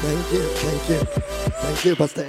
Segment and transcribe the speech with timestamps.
[0.00, 1.00] Thank you, thank you.
[1.60, 2.26] Thank you, Pastor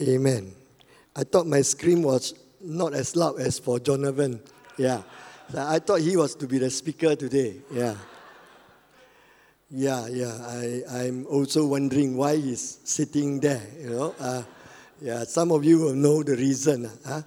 [0.00, 0.54] Amen.
[1.16, 4.40] I thought my scream was not as loud as for Jonathan.
[4.76, 5.02] Yeah.
[5.56, 7.56] I thought he was to be the speaker today.
[7.72, 7.96] Yeah.
[9.70, 10.38] Yeah, yeah.
[10.46, 14.14] I, I'm also wondering why he's sitting there, you know.
[14.18, 14.42] Uh,
[15.00, 16.90] yeah, some of you will know the reason.
[17.06, 17.22] Huh?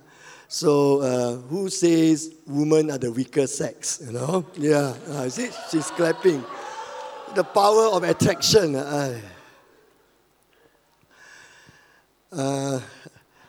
[0.54, 4.04] So, uh, who says women are the weaker sex?
[4.06, 4.46] You know?
[4.58, 6.44] Yeah, uh, see, she's clapping.
[7.36, 8.76] The power of attraction.
[8.76, 9.22] Uh,
[12.34, 12.82] uh,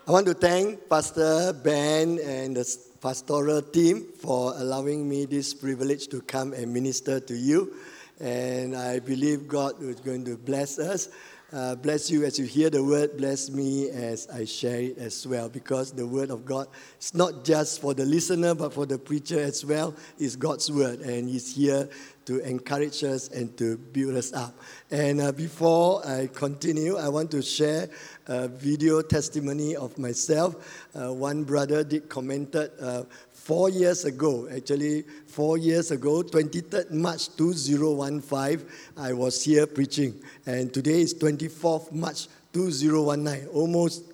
[0.07, 6.07] I want to thank Pastor Ben and the pastoral team for allowing me this privilege
[6.07, 7.75] to come and minister to you.
[8.21, 11.09] And I believe God is going to bless us.
[11.53, 13.15] Uh, bless you as you hear the word.
[13.19, 15.51] Bless me as I share it as well.
[15.51, 16.67] Because the word of God
[16.99, 19.95] is not just for the listener, but for the preacher as well.
[20.19, 21.91] It's God's word, and He's here
[22.25, 24.55] to encourage us and to build us up.
[24.91, 27.91] And uh, before I continue, I want to share
[28.29, 30.87] a video testimony of myself.
[30.95, 33.03] Uh, one brother did commented uh,
[33.43, 40.15] four years ago, actually, four years ago, 23rd March 2015, I was here preaching.
[40.47, 44.05] And today is 24th March 2019, almost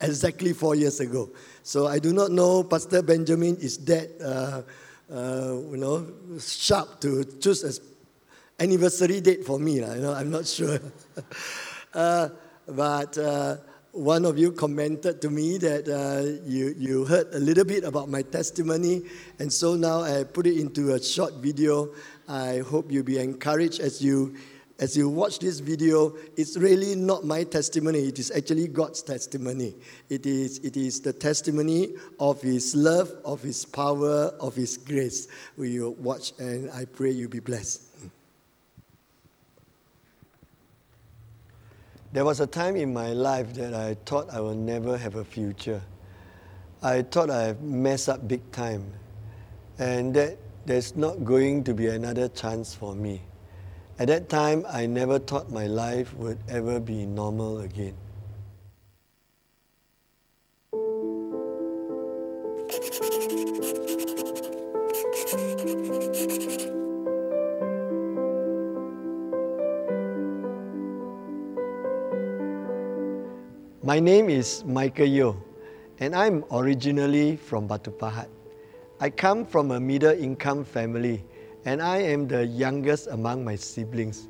[0.00, 1.30] exactly four years ago.
[1.62, 4.62] So I do not know Pastor Benjamin is that, uh,
[5.14, 6.06] uh, you know,
[6.40, 7.74] sharp to choose an
[8.58, 9.74] anniversary date for me.
[9.76, 10.80] You know, I'm not sure.
[11.94, 12.30] uh,
[12.66, 13.56] but uh,
[13.92, 18.08] one of you commented to me that uh, you, you heard a little bit about
[18.08, 19.02] my testimony,
[19.38, 21.90] and so now I put it into a short video.
[22.26, 24.34] I hope you'll be encouraged as you
[24.78, 26.16] as you watch this video.
[26.38, 29.74] It's really not my testimony; it is actually God's testimony.
[30.08, 35.28] It is it is the testimony of His love, of His power, of His grace.
[35.58, 37.91] We watch, and I pray you'll be blessed.
[42.12, 45.24] There was a time in my life that I thought I will never have a
[45.24, 45.80] future.
[46.82, 48.92] I thought I messed up big time
[49.78, 50.36] and that
[50.66, 53.22] there's not going to be another chance for me.
[53.98, 57.96] At that time, I never thought my life would ever be normal again.
[73.84, 75.42] My name is Michael Yeo,
[75.98, 78.28] and I'm originally from Batu Pahat.
[79.00, 81.24] I come from a middle income family,
[81.64, 84.28] and I am the youngest among my siblings.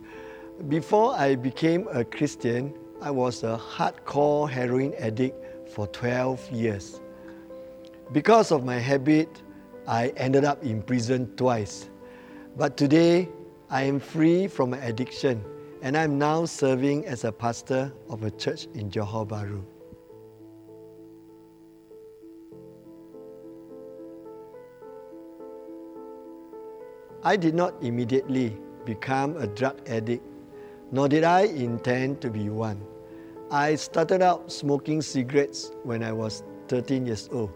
[0.69, 7.03] Before I became a Christian, I was a hardcore heroin addict for 12 years.
[8.12, 9.43] Because of my habit,
[9.87, 11.91] I ended up in prison twice.
[12.57, 13.29] But today,
[13.69, 15.45] I am free from my addiction
[15.82, 19.65] and I'm now serving as a pastor of a church in Johor Bahru.
[27.25, 30.25] I did not immediately become a drug addict,
[30.93, 32.81] nor did I intend to be one.
[33.50, 37.50] I started out smoking cigarettes when I was 13 years old.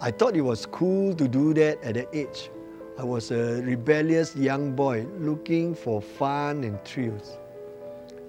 [0.00, 2.50] I thought it was cool to do that at that age
[2.98, 7.36] I was a rebellious young boy looking for fun and thrills.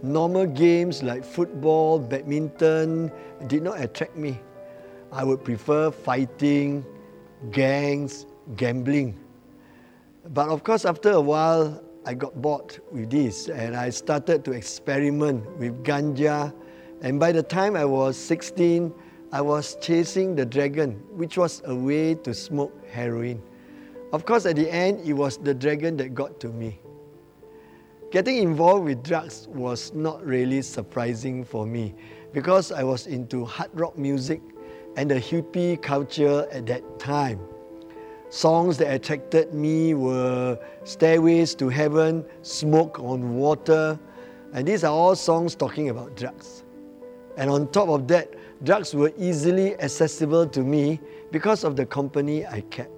[0.04, 3.10] Normal games like football, badminton
[3.48, 4.42] did not attract me.
[5.14, 6.86] I would prefer fighting,
[7.52, 8.26] gangs,
[8.58, 9.18] gambling.
[10.34, 14.52] But of course, after a while, I got bored with this and I started to
[14.52, 16.54] experiment with ganja.
[17.02, 18.94] And by the time I was 16,
[19.32, 23.42] I was chasing the dragon, which was a way to smoke heroin.
[24.14, 26.80] Of course, at the end, it was the dragon that got to me.
[28.10, 31.94] Getting involved with drugs was not really surprising for me
[32.32, 34.42] because I was into hard rock music
[34.96, 37.42] and the hippie culture at that time.
[38.30, 44.00] Songs that attracted me were Stairways to Heaven, Smoke on Water,
[44.54, 46.64] and these are all songs talking about drugs.
[47.36, 48.34] And on top of that,
[48.64, 51.02] drugs were easily accessible to me
[51.32, 52.92] because of the company I kept.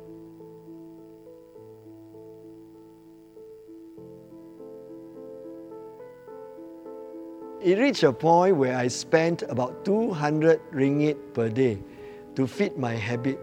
[7.61, 11.83] It reached a point where I spent about 200 ringgit per day
[12.35, 13.37] to feed my habit.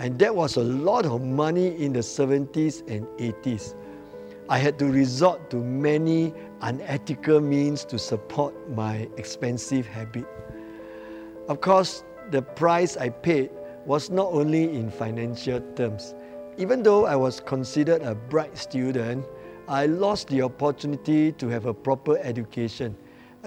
[0.00, 3.74] And that was a lot of money in the 70s and 80s.
[4.48, 6.32] I had to resort to many
[6.62, 10.24] unethical means to support my expensive habit.
[11.48, 13.50] Of course, the price I paid
[13.84, 16.14] was not only in financial terms,
[16.56, 19.26] even though I was considered a bright student,
[19.68, 22.96] I lost the opportunity to have a proper education.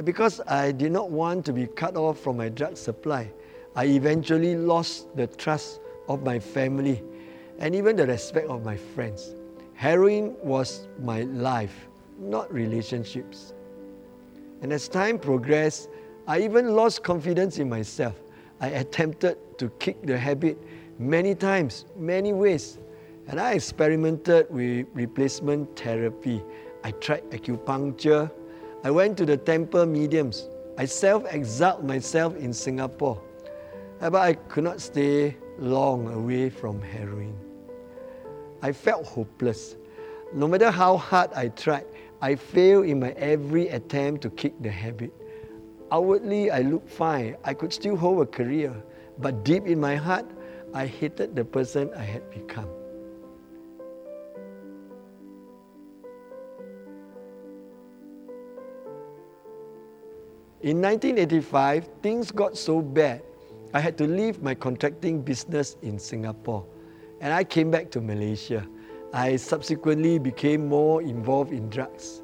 [0.04, 3.32] Because I did not want to be cut off from my drug supply,
[3.76, 7.02] I eventually lost the trust of my family
[7.60, 9.36] and even the respect of my friends.
[9.74, 11.88] Heroin was my life,
[12.20, 13.54] not relationships.
[14.62, 15.90] And as time progressed,
[16.28, 18.16] I even lost confidence in myself.
[18.60, 20.58] I attempted to kick the habit
[20.98, 22.80] many times, many ways.
[23.28, 26.42] And I experimented with replacement therapy.
[26.84, 28.32] I tried acupuncture.
[28.86, 30.48] I went to the temple mediums.
[30.78, 33.20] I self exiled myself in Singapore.
[34.00, 37.36] But I could not stay long away from heroin.
[38.62, 39.76] I felt hopeless.
[40.36, 41.88] No matter how hard I tried,
[42.22, 45.12] I failed in my every attempt to kick the habit.
[45.92, 47.38] Outwardly, I looked fine.
[47.44, 48.72] I could still hold a career.
[49.18, 50.30] But deep in my heart,
[50.76, 52.70] I hated the person I had become.
[60.66, 63.22] In 1985, things got so bad,
[63.76, 66.66] I had to leave my contracting business in Singapore
[67.22, 68.66] and I came back to Malaysia.
[69.14, 72.24] I subsequently became more involved in drugs.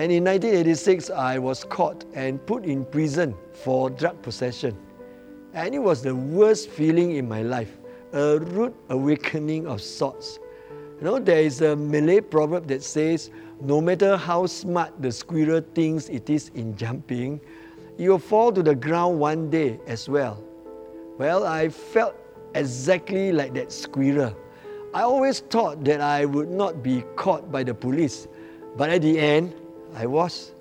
[0.00, 4.76] And in 1986, I was caught and put in prison for drug possession.
[5.52, 7.78] And it was the worst feeling in my life,
[8.12, 10.40] a rude awakening of sorts.
[10.98, 13.30] You know, there is a Malay proverb that says,
[13.60, 17.40] no matter how smart the squirrel thinks it is in jumping,
[17.98, 20.42] it will fall to the ground one day as well.
[21.18, 22.16] Well, I felt
[22.54, 24.36] exactly like that squirrel.
[24.92, 28.26] I always thought that I would not be caught by the police,
[28.76, 29.54] but at the end,
[29.94, 30.52] I was.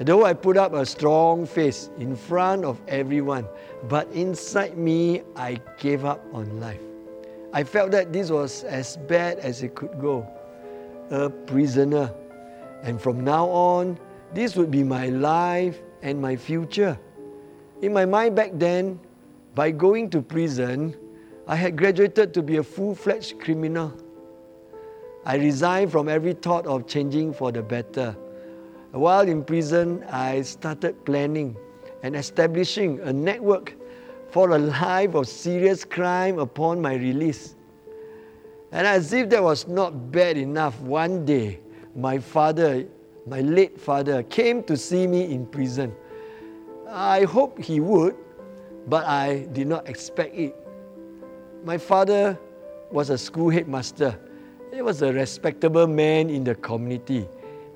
[0.00, 3.46] Though I put up a strong face in front of everyone,
[3.88, 6.80] but inside me, I gave up on life.
[7.52, 10.26] I felt that this was as bad as it could go
[11.10, 12.12] a prisoner.
[12.82, 13.98] And from now on,
[14.34, 16.98] this would be my life and my future.
[17.82, 19.00] In my mind back then,
[19.54, 20.96] by going to prison,
[21.46, 23.92] I had graduated to be a full fledged criminal.
[25.24, 28.16] I resigned from every thought of changing for the better.
[28.92, 31.56] While in prison, I started planning
[32.02, 33.74] and establishing a network
[34.30, 37.56] for a life of serious crime upon my release.
[38.72, 41.60] And as if that was not bad enough, one day
[41.96, 42.86] my father,
[43.26, 45.94] my late father, came to see me in prison.
[46.88, 48.14] I hoped he would,
[48.86, 50.54] but I did not expect it.
[51.64, 52.38] My father
[52.90, 54.18] was a school headmaster.
[54.72, 57.28] He was a respectable man in the community.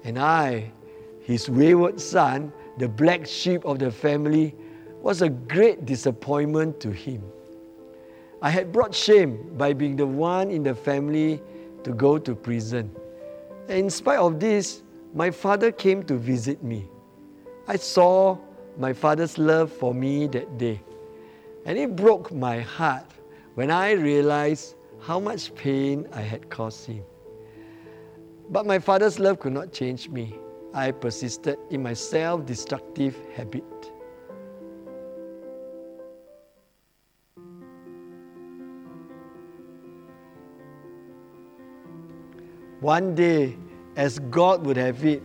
[0.04, 0.72] And I,
[1.20, 4.54] his wayward son, the black sheep of the family,
[5.00, 7.22] was a great disappointment to him.
[8.42, 11.40] I had brought shame by being the one in the family
[11.84, 12.90] to go to prison.
[13.68, 14.82] And in spite of this,
[15.14, 16.88] my father came to visit me.
[17.68, 18.36] I saw
[18.76, 20.82] my father's love for me that day.
[21.66, 23.06] And it broke my heart
[23.54, 27.04] when I realized how much pain I had caused him.
[28.50, 30.34] But my father's love could not change me.
[30.74, 33.62] I persisted in my self destructive habit.
[42.82, 43.56] One day,
[43.94, 45.22] as God would have it,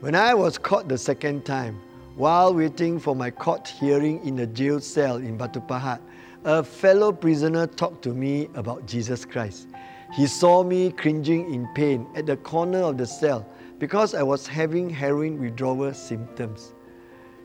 [0.00, 1.80] when I was caught the second time,
[2.16, 6.00] while waiting for my court hearing in a jail cell in Batu Pahat,
[6.42, 9.68] a fellow prisoner talked to me about Jesus Christ.
[10.14, 13.46] He saw me cringing in pain at the corner of the cell
[13.78, 16.74] because I was having heroin withdrawal symptoms.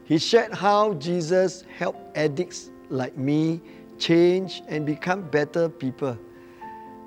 [0.05, 3.62] He shared how Jesus helped addicts like me
[4.00, 6.17] change and become better people.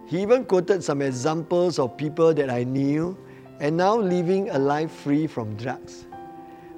[0.07, 3.17] He even quoted some examples of people that I knew
[3.61, 6.07] and now living a life free from drugs.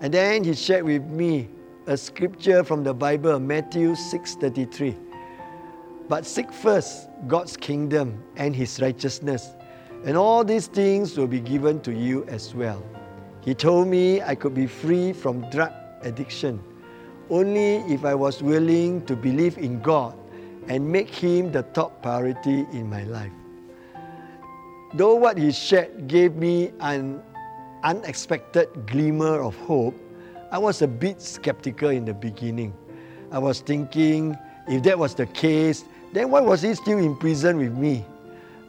[0.00, 1.48] And then he shared with me
[1.86, 4.96] a scripture from the Bible, Matthew 6:33.
[6.08, 9.56] But seek first God's kingdom and his righteousness,
[10.04, 12.82] and all these things will be given to you as well.
[13.40, 16.60] He told me I could be free from drug addiction
[17.30, 20.14] only if I was willing to believe in God
[20.68, 23.32] and make him the top priority in my life.
[24.94, 27.22] Though what he shared gave me an
[27.82, 29.94] unexpected glimmer of hope,
[30.50, 32.72] I was a bit skeptical in the beginning.
[33.32, 37.58] I was thinking, if that was the case, then why was he still in prison
[37.58, 38.06] with me?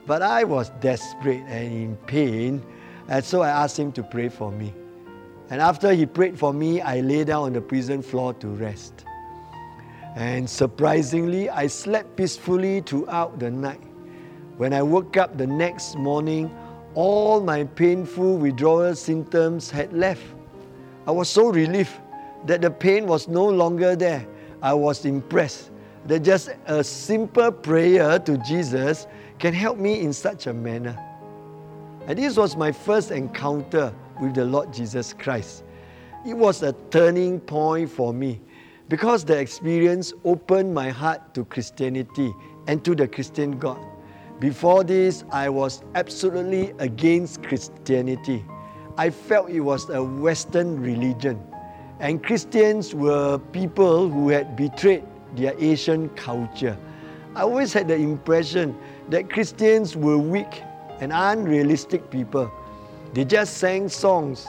[0.08, 2.64] But I was desperate and in pain,
[3.08, 4.74] and so I asked him to pray for me.
[5.52, 9.06] And after he prayed for me, I lay down on the prison floor to rest.
[10.16, 13.82] And surprisingly, I slept peacefully throughout the night.
[14.56, 16.50] When I woke up the next morning,
[16.94, 20.24] all my painful withdrawal symptoms had left.
[21.06, 21.92] I was so relieved
[22.46, 24.26] that the pain was no longer there.
[24.62, 25.72] I was impressed
[26.08, 29.08] that just a simple prayer to Jesus
[29.38, 30.98] can help me in such a manner.
[32.08, 35.66] And this was my first encounter with the Lord Jesus Christ.
[36.26, 38.40] It was a turning point for me
[38.88, 42.34] because the experience opened my heart to Christianity
[42.68, 43.80] and to the Christian God.
[44.39, 48.46] Before this, I was absolutely against Christianity.
[48.98, 51.42] I felt it was a Western religion,
[52.00, 55.04] and Christians were people who had betrayed
[55.36, 56.77] their Asian culture.
[57.36, 58.77] I always had the impression
[59.10, 60.62] that Christians were weak
[61.00, 62.51] and unrealistic people.
[63.13, 64.48] They just sang songs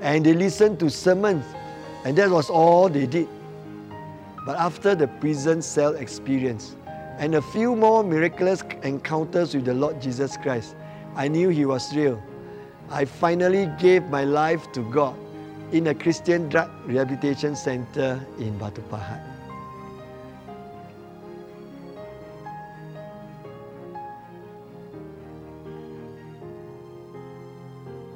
[0.00, 1.44] and they listened to sermons,
[2.04, 3.28] and that was all they did.
[4.44, 6.76] But after the prison cell experience
[7.18, 10.76] and a few more miraculous encounters with the Lord Jesus Christ,
[11.16, 12.22] I knew He was real.
[12.90, 15.16] I finally gave my life to God
[15.72, 19.22] in a Christian drug rehabilitation center in Batu Pahat.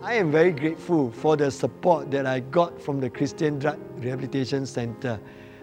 [0.02, 4.64] I am very grateful for the support that I got from the Christian Drug Rehabilitation
[4.64, 5.20] Center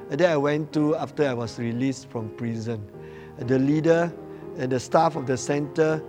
[0.10, 2.86] that I went to after I was released from prison.
[3.38, 4.14] The leader
[4.58, 6.02] and the staff of the center,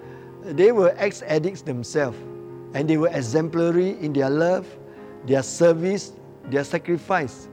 [0.43, 2.19] they were ex-addicts themselves
[2.75, 4.67] and they were exemplary in their love,
[5.27, 6.13] their service,
[6.45, 7.49] their sacrifice.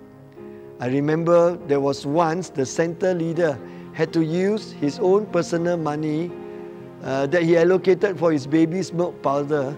[0.80, 3.58] I remember there was once the center leader
[3.94, 6.32] had to use his own personal money
[7.04, 9.78] uh, that he allocated for his baby's milk powder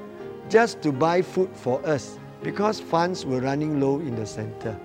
[0.49, 4.79] just to buy food for us because funds were running low in the center.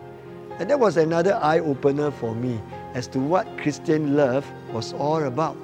[0.61, 2.61] And that was another eye opener for me
[2.93, 5.57] as to what Christian love was all about.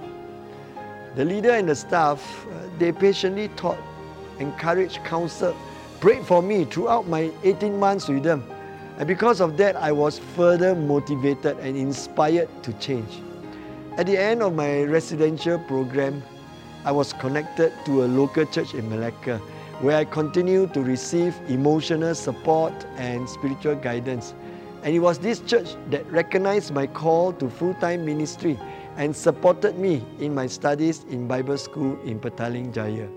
[1.17, 3.77] The leader and the staff, uh, they patiently taught,
[4.39, 5.55] encouraged, counseled,
[6.01, 8.43] prayed for me throughout my 18 months with them.
[8.97, 13.21] And because of that, I was further motivated and inspired to change.
[13.99, 16.23] At the end of my residential program,
[16.87, 19.43] I was connected to a local church in Malacca
[19.81, 24.33] where I continued to receive emotional support and spiritual guidance.
[24.87, 28.57] And it was this church that recognized my call to full time ministry
[28.95, 33.09] and supported me in my studies in Bible school in Petaling Jaya.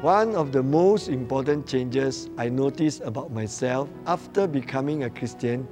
[0.00, 5.66] One of the most important changes I noticed about myself after becoming a Christian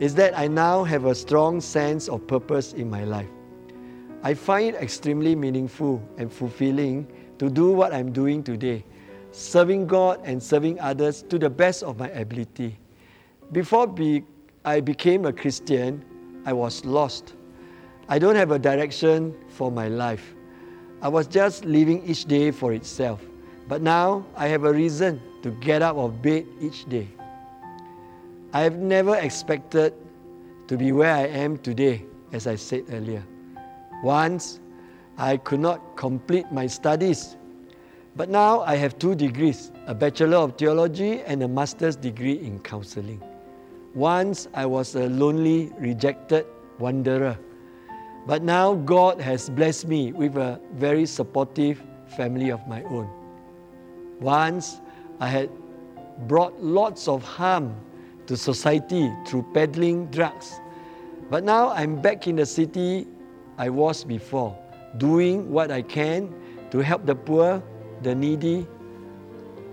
[0.00, 3.37] is that I now have a strong sense of purpose in my life.
[4.22, 7.06] I find it extremely meaningful and fulfilling
[7.38, 8.84] to do what I'm doing today,
[9.30, 12.76] serving God and serving others to the best of my ability.
[13.52, 14.24] Before be,
[14.64, 16.04] I became a Christian,
[16.44, 17.34] I was lost.
[18.08, 20.34] I don't have a direction for my life.
[21.00, 23.22] I was just living each day for itself.
[23.68, 27.06] But now I have a reason to get up of bed each day.
[28.52, 29.94] I have never expected
[30.66, 33.22] to be where I am today, as I said earlier.
[34.02, 34.60] Once,
[35.16, 37.36] I could not complete my studies,
[38.14, 42.60] but now I have two degrees a Bachelor of Theology and a Master's degree in
[42.60, 43.22] counseling.
[43.94, 46.46] Once, I was a lonely, rejected
[46.78, 47.38] wanderer,
[48.26, 51.82] but now God has blessed me with a very supportive
[52.16, 53.08] family of my own.
[54.20, 54.80] Once,
[55.20, 55.50] I had
[56.26, 57.74] brought lots of harm
[58.26, 60.60] to society through peddling drugs.
[61.30, 63.06] But now I'm back in the city
[63.58, 64.56] I was before,
[64.98, 66.32] doing what I can
[66.70, 67.60] to help the poor,
[68.02, 68.68] the needy.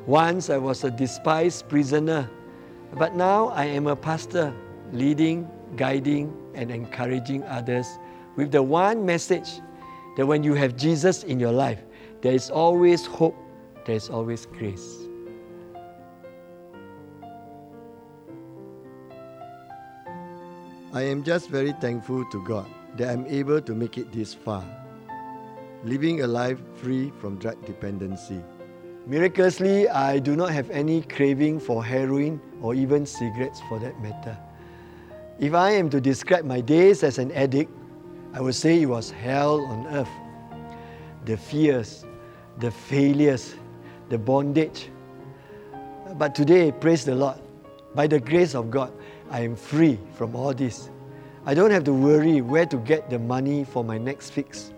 [0.08, 2.28] Once I was a despised prisoner,
[2.98, 4.54] but now I am a pastor,
[4.92, 7.88] leading, guiding, and encouraging others
[8.36, 9.62] with the one message
[10.18, 11.84] that when you have Jesus in your life,
[12.22, 13.36] there is always hope,
[13.86, 14.98] there is always grace.
[20.92, 22.66] I am just very thankful to God
[22.98, 24.66] that I'm able to make it this far,
[25.84, 28.42] living a life free from drug dependency.
[29.06, 34.38] Miraculously, I do not have any craving for heroin or even cigarettes for that matter.
[35.40, 37.70] If I am to describe my days as an addict,
[38.34, 40.10] I would say it was hell on earth.
[41.26, 42.06] The fears,
[42.60, 43.56] the failures,
[44.10, 44.90] the bondage.
[46.16, 47.38] But today, praise the Lord,
[47.94, 48.94] by the grace of God,
[49.30, 50.90] I am free from all this.
[51.48, 54.74] I don't have to worry where to get the money for my next fix.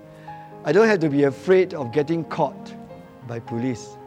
[0.66, 2.74] I don't have to be afraid of getting caught,
[3.26, 3.98] by police.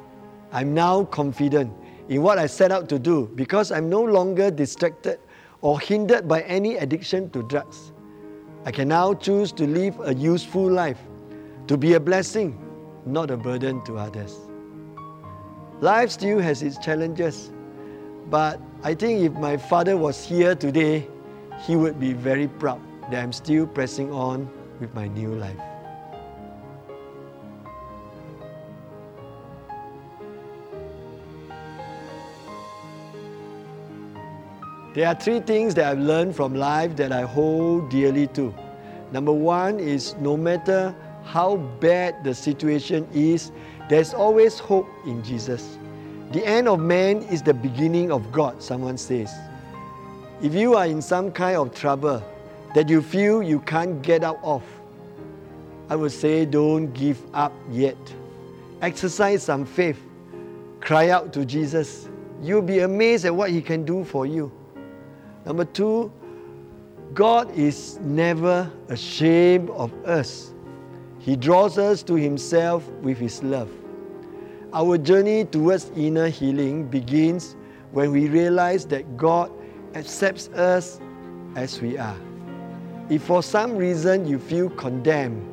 [0.52, 1.72] I'm now confident
[2.10, 5.20] in what I set out to do because I'm no longer distracted
[5.62, 7.92] or hindered by any addiction to drugs.
[8.66, 10.98] I can now choose to live a useful life,
[11.66, 12.58] to be a blessing,
[13.06, 14.36] not a burden to others.
[15.80, 17.52] Life still has its challenges,
[18.28, 21.08] but I think if my father was here today,
[21.66, 24.48] he would be very proud that I'm still pressing on
[24.80, 25.58] with my new life.
[34.92, 38.52] There are three things that I've learned from life that I hold dearly to.
[39.12, 43.52] Number one is no matter how bad the situation is,
[43.88, 45.78] there's always hope in Jesus.
[46.32, 49.32] The end of man is the beginning of God, someone says.
[50.42, 52.24] If you are in some kind of trouble
[52.74, 54.62] that you feel you can't get out of,
[55.90, 57.98] I would say don't give up yet.
[58.80, 60.00] Exercise some faith.
[60.80, 62.08] Cry out to Jesus.
[62.40, 64.50] You'll be amazed at what He can do for you.
[65.44, 66.10] Number two,
[67.12, 70.54] God is never ashamed of us.
[71.18, 73.70] He draws us to Himself with His love.
[74.72, 77.56] Our journey towards inner healing begins
[77.92, 79.50] when we realize that God
[79.94, 81.00] accepts us
[81.56, 82.16] as we are.
[83.08, 85.46] If for some reason you feel condemned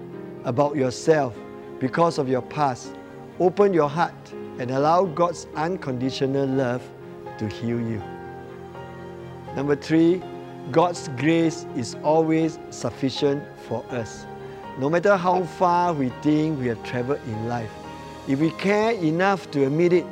[0.46, 1.36] about yourself
[1.80, 2.94] because of your past,
[3.40, 4.14] open your heart
[4.60, 6.84] and allow God's unconditional love
[7.40, 8.02] to heal you.
[9.56, 10.22] Number three,
[10.72, 14.26] God's grace is always sufficient for us.
[14.80, 17.72] No matter how far we think we have traveled in life,
[18.28, 20.06] if we care enough to admit it,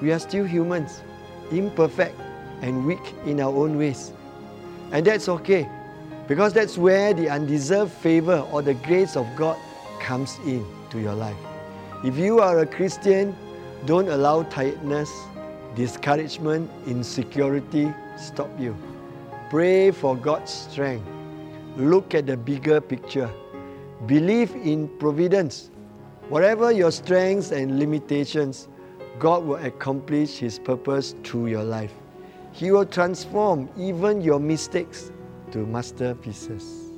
[0.00, 1.02] we are still humans,
[1.50, 2.18] imperfect
[2.62, 4.12] and weak in our own ways.
[4.92, 5.68] And that's okay,
[6.26, 9.56] because that's where the undeserved favor or the grace of God
[10.00, 11.36] comes in to your life.
[12.04, 13.36] If you are a Christian,
[13.86, 15.10] don't allow tiredness,
[15.74, 18.76] discouragement, insecurity stop you.
[19.50, 21.06] Pray for God's strength.
[21.76, 23.30] Look at the bigger picture.
[24.06, 25.70] Believe in providence.
[26.28, 28.68] Whatever your strengths and limitations,
[29.18, 31.92] God will accomplish His purpose through your life.
[32.58, 35.12] He will transform even your mistakes
[35.52, 36.90] to masterpieces.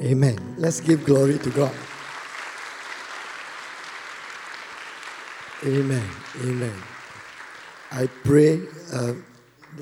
[0.00, 0.56] Amen.
[0.58, 1.95] Let's give glory to God.
[5.66, 6.08] Amen.
[6.44, 6.82] Amen.
[7.90, 8.60] I pray
[8.92, 9.14] uh,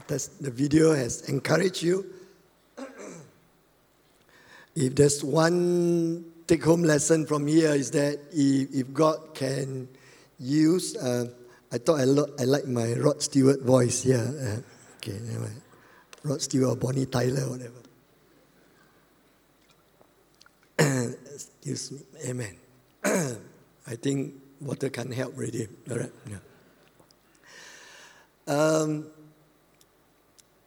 [0.08, 2.06] the video has encouraged you.
[4.74, 9.86] if there's one take home lesson from here, is that if, if God can
[10.38, 11.26] use, uh,
[11.70, 14.24] I thought I, lo- I like my Rod Stewart voice here.
[14.24, 15.52] Uh, okay, anyway.
[16.22, 17.82] Rod Stewart or Bonnie Tyler, whatever.
[21.34, 22.00] Excuse me.
[22.26, 22.56] Amen.
[23.86, 25.68] I think water can help really.
[25.90, 26.12] All right.
[26.28, 26.38] Yeah.
[28.46, 29.06] Um,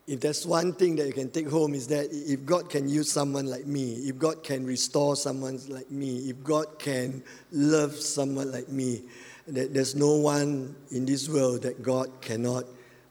[0.08, 3.12] if there's one thing that you can take home is that if God can use
[3.12, 7.22] someone like me, if God can restore someone like me, if God can
[7.52, 9.04] love someone like me,
[9.48, 12.64] that there's no one in this world that God cannot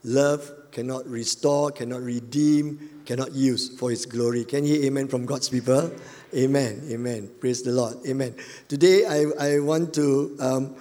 [0.05, 4.45] love, cannot restore, cannot redeem, cannot use for His glory.
[4.45, 5.93] Can you hear amen from God's people?
[6.37, 6.83] Amen.
[6.91, 7.31] Amen.
[7.41, 7.97] Praise the Lord.
[8.07, 8.35] Amen.
[8.69, 10.77] Today, I, I want to um,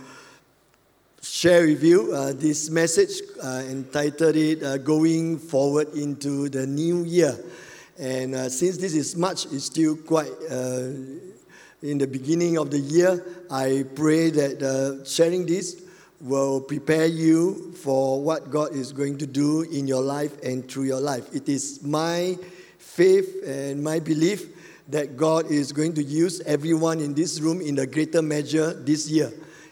[1.21, 7.05] share with you uh, this message uh, entitled it uh, Going Forward into the New
[7.05, 7.37] Year.
[7.97, 10.91] And uh, since this is March, it's still quite uh,
[11.81, 15.83] in the beginning of the year, I pray that uh, sharing this
[16.19, 20.83] will prepare you for what God is going to do in your life and through
[20.83, 21.33] your life.
[21.33, 22.37] It is my
[22.77, 24.54] faith and my belief
[24.89, 29.09] that God is going to use everyone in this room in a greater measure this
[29.09, 29.31] year.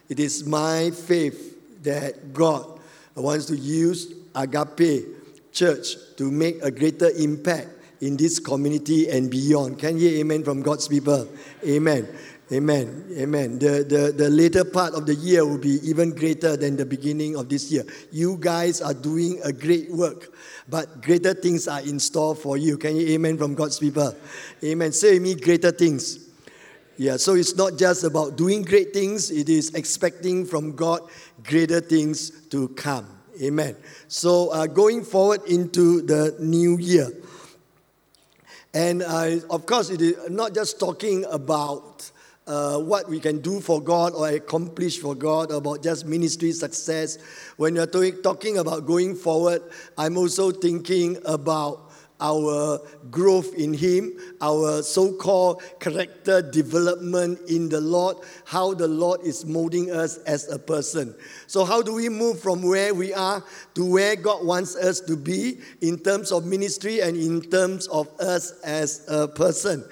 [0.10, 2.80] It is my faith that God
[3.16, 5.06] wants to use Agape
[5.52, 7.70] Church to make a greater impact
[8.02, 9.80] in this community and beyond.
[9.80, 11.28] Can you hear amen from God's people?
[11.66, 12.08] Amen.
[12.52, 13.06] Amen.
[13.18, 13.58] Amen.
[13.58, 17.38] The, the, the later part of the year will be even greater than the beginning
[17.38, 17.86] of this year.
[18.12, 20.36] You guys are doing a great work,
[20.68, 22.78] but greater things are in store for you.
[22.78, 24.14] Can you amen from God's people?
[24.64, 24.92] Amen.
[24.92, 26.20] Say me greater things.
[26.98, 31.02] Yeah, so it's not just about doing great things, it is expecting from God
[31.44, 33.08] greater things to come.
[33.42, 33.76] Amen.
[34.08, 37.10] So uh, going forward into the new year.
[38.76, 42.12] And I, of course, it is not just talking about
[42.48, 47.18] uh, what we can do for God or accomplish for God, about just ministry success.
[47.58, 49.62] When you're talking about going forward,
[49.98, 52.80] I'm also thinking about our
[53.12, 59.46] growth in Him, our so called character development in the Lord, how the Lord is
[59.46, 61.14] molding us as a person.
[61.48, 63.44] So, how do we move from where we are
[63.76, 68.08] to where God wants us to be in terms of ministry and in terms of
[68.22, 69.84] us as a person?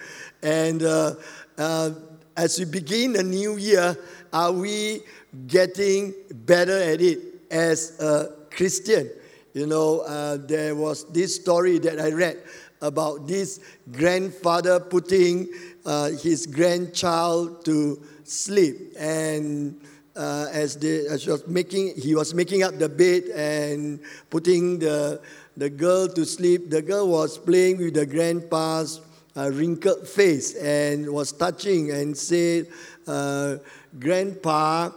[0.41, 1.15] And uh,
[1.57, 1.91] uh,
[2.35, 3.97] as we begin a new year,
[4.31, 5.01] are we
[5.47, 9.09] getting better at it as a Christian?
[9.53, 12.41] You know, uh, there was this story that I read
[12.81, 13.59] about this
[13.91, 15.49] grandfather putting
[15.85, 19.79] uh, his grandchild to sleep, and
[20.15, 25.21] uh, as, they, as was making, he was making up the bed and putting the
[25.57, 26.69] the girl to sleep.
[26.69, 29.01] The girl was playing with the grandpa's
[29.35, 32.67] uh, wrinkled face and was touching and said,
[33.07, 33.57] uh,
[33.99, 34.91] "Grandpa."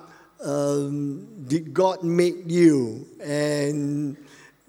[0.44, 3.06] Um, did God make you?
[3.22, 4.14] And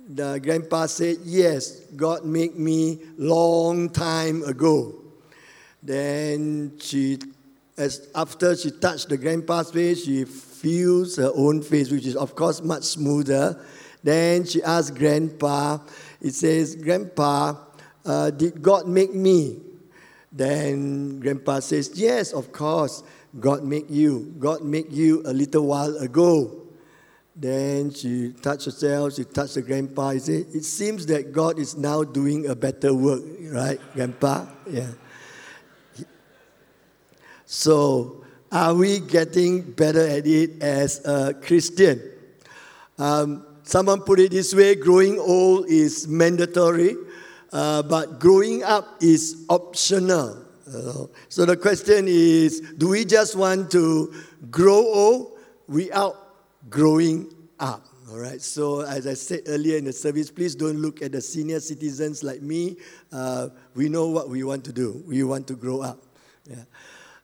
[0.08, 4.96] the grandpa said, Yes, God made me long time ago.
[5.82, 7.20] Then she,
[7.78, 12.36] as after she touched the grandpa's face, she feels her own face, which is of
[12.36, 13.60] course much smoother.
[14.04, 15.80] Then she asked grandpa,
[16.22, 17.56] it says, Grandpa,
[18.06, 19.60] uh, did God make me?
[20.32, 23.04] Then grandpa says, Yes, of course,
[23.40, 24.34] God made you.
[24.40, 26.62] God made you a little while ago.
[27.36, 30.12] Then she touched herself, she touched the grandpa.
[30.12, 34.46] He said, It seems that God is now doing a better work, right, grandpa?
[34.70, 34.92] Yeah.
[37.46, 42.02] So, are we getting better at it as a Christian?
[42.98, 46.96] Um, someone put it this way growing old is mandatory,
[47.52, 50.46] uh, but growing up is optional.
[50.68, 54.14] Uh, so the question is do we just want to
[54.50, 56.26] grow old without
[56.70, 57.86] growing up.
[58.10, 58.42] All right.
[58.42, 62.24] So, as I said earlier in the service, please don't look at the senior citizens
[62.24, 62.78] like me.
[63.12, 65.04] Uh, we know what we want to do.
[65.08, 66.04] We want to grow up.
[66.46, 66.64] Yeah.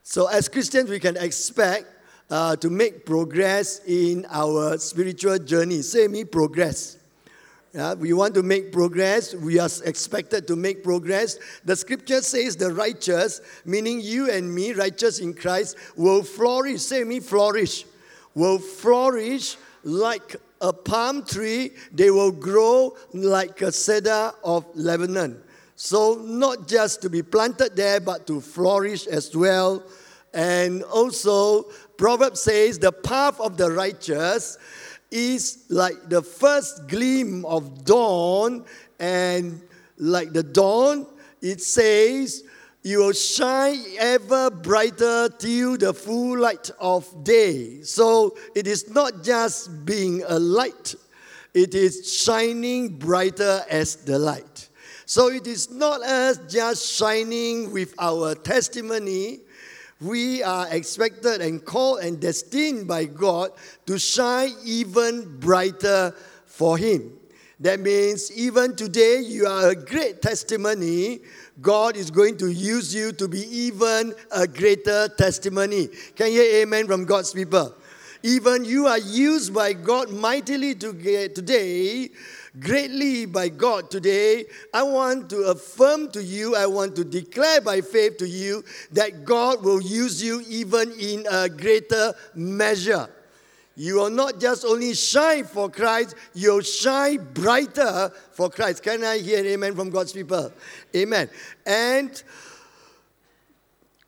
[0.01, 1.85] So, as Christians, we can expect
[2.29, 5.83] uh, to make progress in our spiritual journey.
[5.83, 6.97] Say me, progress.
[7.73, 9.33] Yeah, we want to make progress.
[9.33, 11.39] We are expected to make progress.
[11.63, 16.81] The scripture says the righteous, meaning you and me, righteous in Christ, will flourish.
[16.81, 17.85] Say me, flourish
[18.35, 25.41] will flourish like a palm tree, they will grow like a cedar of Lebanon.
[25.75, 29.83] So, not just to be planted there, but to flourish as well.
[30.33, 31.63] And also,
[31.97, 34.59] Proverbs says, the path of the righteous
[35.11, 38.65] is like the first gleam of dawn,
[38.99, 39.61] and
[39.97, 41.05] like the dawn,
[41.41, 42.43] it says,
[42.83, 47.83] you will shine ever brighter till the full light of day.
[47.83, 50.95] So it is not just being a light,
[51.53, 54.69] it is shining brighter as the light.
[55.05, 59.41] So it is not us just shining with our testimony.
[60.01, 63.51] We are expected and called and destined by God
[63.85, 67.13] to shine even brighter for Him.
[67.59, 71.21] That means even today you are a great testimony
[71.61, 75.89] God is going to use you to be even a greater testimony.
[76.15, 77.75] Can you hear amen from God's people?
[78.23, 82.09] Even you are used by God mightily today,
[82.59, 84.45] greatly by God today.
[84.73, 89.23] I want to affirm to you, I want to declare by faith to you that
[89.25, 93.09] God will use you even in a greater measure.
[93.75, 98.83] You will not just only shine for Christ, you'll shine brighter for Christ.
[98.83, 100.51] Can I hear amen from God's people?
[100.93, 101.29] Amen.
[101.65, 102.21] And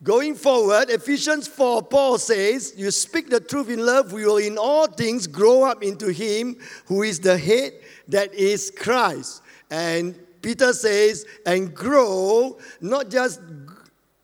[0.02, 4.58] going forward, Ephesians 4, Paul says, You speak the truth in love, we will in
[4.58, 7.72] all things grow up into Him who is the head,
[8.08, 9.42] that is Christ.
[9.70, 13.40] And Peter says, and grow, not just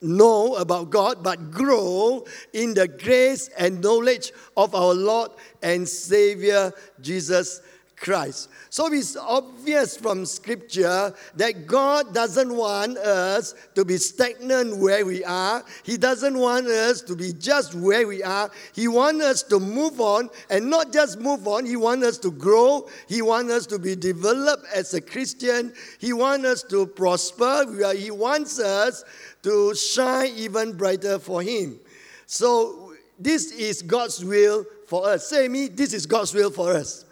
[0.02, 6.72] know about God, but grow in the grace and knowledge of our Lord and Savior
[7.00, 7.60] Jesus
[8.00, 8.48] Christ.
[8.70, 15.22] So it's obvious from Scripture that God doesn't want us to be stagnant where we
[15.22, 15.62] are.
[15.84, 18.50] He doesn't want us to be just where we are.
[18.74, 22.30] He wants us to move on and not just move on, He wants us to
[22.30, 22.88] grow.
[23.06, 25.74] He wants us to be developed as a Christian.
[25.98, 27.66] He wants us to prosper.
[27.94, 29.04] He wants us
[29.42, 31.78] to shine even brighter for Him.
[32.24, 35.28] So, this is God's will for us.
[35.28, 37.04] Say me, this is God's will for us.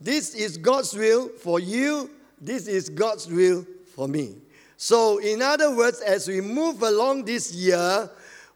[0.00, 2.10] This is God's will for you.
[2.40, 4.36] This is God's will for me.
[4.76, 8.10] So, in other words, as we move along this year,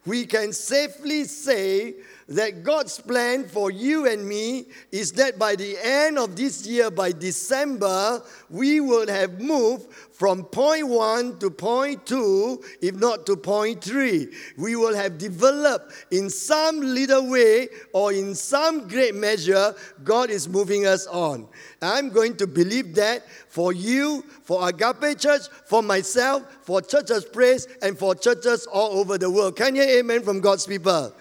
[0.05, 1.95] we can safely say
[2.31, 6.91] that God's plan for you and me is that by the end of this year,
[6.91, 13.37] by December, we will have moved from point one to point two, if not to
[13.37, 14.29] point three.
[14.57, 20.49] We will have developed in some little way or in some great measure, God is
[20.49, 21.49] moving us on.
[21.83, 27.67] I'm going to believe that for you, for Agape Church, for myself, for Churches Praise,
[27.83, 29.57] and for churches all over the world.
[29.57, 31.13] Can you amen from God's people?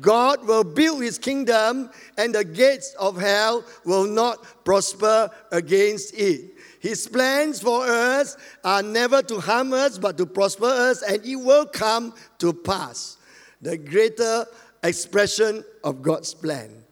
[0.00, 6.54] God will build his kingdom, and the gates of hell will not prosper against it.
[6.80, 11.36] His plans for us are never to harm us, but to prosper us, and it
[11.36, 13.16] will come to pass.
[13.60, 14.46] The greater
[14.84, 16.84] expression of God's plan.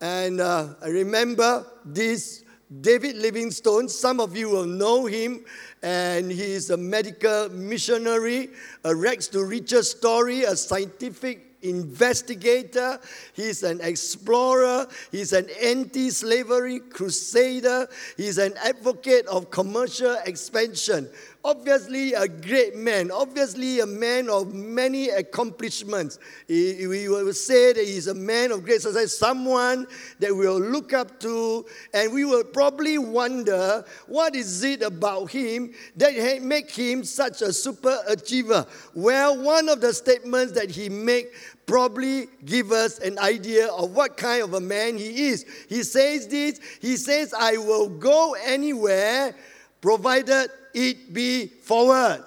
[0.00, 2.44] And uh, I remember this
[2.80, 3.88] David Livingstone.
[3.88, 5.44] Some of you will know him,
[5.82, 8.50] and he is a medical missionary,
[8.84, 12.98] a rags to riches story, a scientific investigator,
[13.34, 21.08] he's an explorer, he's an anti slavery crusader, he's an advocate of commercial expansion.
[21.42, 26.18] Obviously, a great man, obviously, a man of many accomplishments.
[26.46, 29.86] we will say that he's a man of great success, someone
[30.18, 35.72] that we'll look up to, and we will probably wonder what is it about him
[35.96, 38.66] that make him such a super achiever.
[38.94, 41.32] Well, one of the statements that he make
[41.70, 45.46] probably give us an idea of what kind of a man he is.
[45.68, 49.36] He says this, he says, I will go anywhere
[49.80, 52.24] provided it be forward.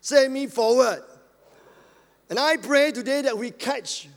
[0.00, 1.02] Say me forward.
[2.30, 4.08] And I pray today that we catch.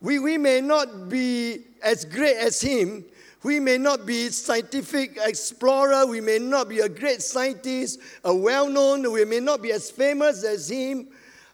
[0.00, 3.04] We, we may not be as great as him.
[3.44, 6.06] We may not be a scientific explorer.
[6.06, 9.12] We may not be a great scientist, a well-known.
[9.12, 11.06] We may not be as famous as him.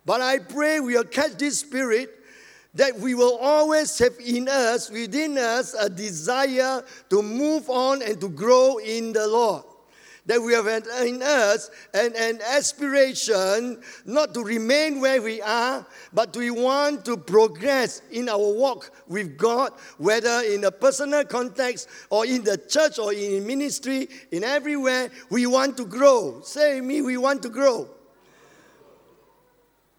[0.07, 2.21] But I pray we will catch this spirit
[2.75, 8.21] that we will always have in us, within us, a desire to move on and
[8.21, 9.65] to grow in the Lord
[10.27, 16.37] that we have in us an, an aspiration not to remain where we are, but
[16.37, 22.25] we want to progress in our walk with God, whether in a personal context or
[22.25, 26.41] in the church or in ministry, in everywhere, we want to grow.
[26.43, 27.89] Say me, we want to grow.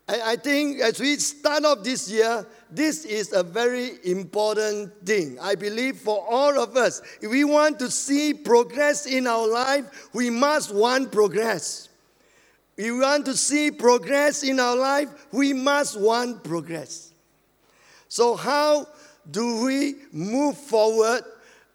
[0.08, 5.38] I, I think as we start off this year, this is a very important thing.
[5.42, 10.10] I believe for all of us, if we want to see progress in our life,
[10.14, 11.90] we must want progress.
[12.76, 17.14] If we want to see progress in our life, we must want progress.
[18.08, 18.88] So, how
[19.30, 21.24] do we move forward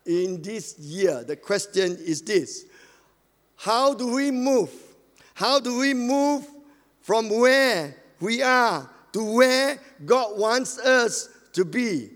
[0.05, 1.25] in this year?
[1.25, 2.67] The question is this
[3.57, 4.71] How do we move?
[5.35, 6.47] How do we move
[7.01, 12.11] from where we are to where God wants us to be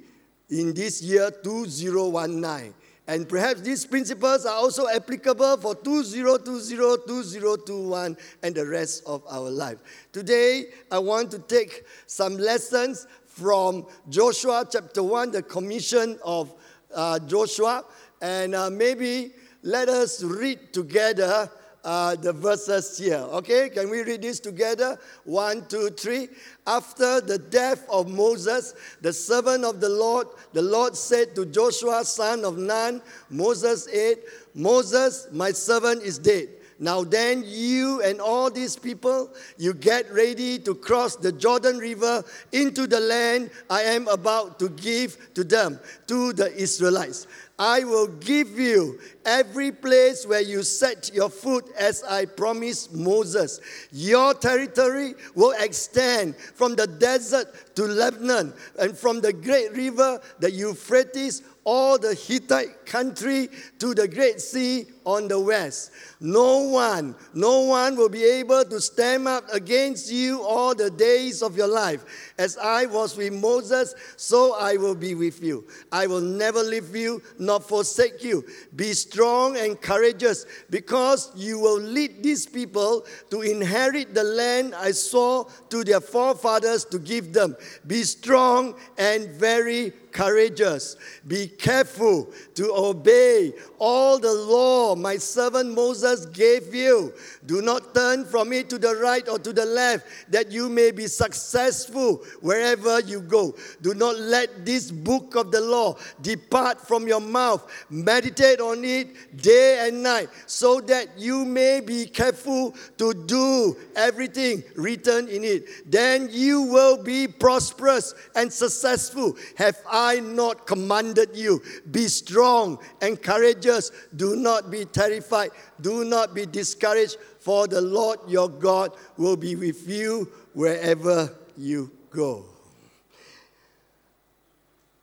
[0.50, 2.74] in this year 2019.
[3.08, 9.50] And perhaps these principles are also applicable for 2020, 2021, and the rest of our
[9.50, 9.78] life.
[10.12, 16.54] Today, I want to take some lessons from Joshua chapter 1, the commission of
[16.94, 17.84] uh, Joshua.
[18.20, 21.50] And uh, maybe let us read together
[21.84, 23.18] uh, the verses here.
[23.18, 24.98] Okay, can we read this together?
[25.24, 26.28] One, two, three.
[26.66, 32.04] After the death of Moses, the servant of the Lord, the Lord said to Joshua,
[32.04, 34.18] son of Nun, Moses 8,
[34.54, 36.48] Moses, my servant, is dead.
[36.82, 42.24] Now then, you and all these people, you get ready to cross the Jordan River
[42.50, 47.28] into the land I am about to give to them, to the Israelites.
[47.56, 53.60] I will give you every place where you set your foot as I promised Moses.
[53.92, 60.50] Your territory will extend from the desert to Lebanon and from the great river, the
[60.50, 63.48] Euphrates, all the Hittite country
[63.78, 65.92] to the great sea on the west.
[66.20, 71.42] No one, no one will be able to stand up against you all the days
[71.42, 72.04] of your life.
[72.38, 75.66] As I was with Moses, so I will be with you.
[75.90, 78.44] I will never leave you nor forsake you.
[78.74, 84.92] Be strong and courageous because you will lead these people to inherit the land I
[84.92, 87.56] swore to their forefathers to give them.
[87.86, 90.96] Be strong and very courageous.
[91.26, 97.12] Be careful to obey all the law my servant Moses gave you.
[97.46, 100.90] Do not turn from it to the right or to the left, that you may
[100.90, 103.54] be successful wherever you go.
[103.80, 107.68] Do not let this book of the law depart from your mouth.
[107.90, 114.62] Meditate on it day and night, so that you may be careful to do everything
[114.76, 115.90] written in it.
[115.90, 119.36] Then you will be prosperous and successful.
[119.56, 121.62] Have I not commanded you?
[121.90, 123.90] Be strong and courageous.
[124.14, 125.50] Do not be terrified.
[125.80, 131.90] Do not be discouraged, for the Lord your God will be with you wherever you
[132.10, 132.44] go.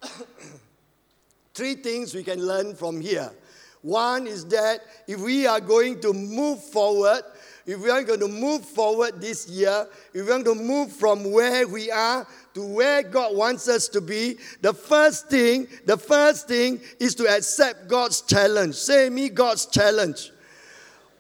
[1.54, 3.32] Three things we can learn from here.
[3.82, 7.24] One is that if we are going to move forward,
[7.66, 10.92] if we are going to move forward this year, if we are going to move
[10.92, 12.28] from where we are
[12.60, 17.26] to where God wants us to be, the first thing, the first thing is to
[17.26, 18.76] accept God's challenge.
[18.76, 20.32] Say me God's challenge.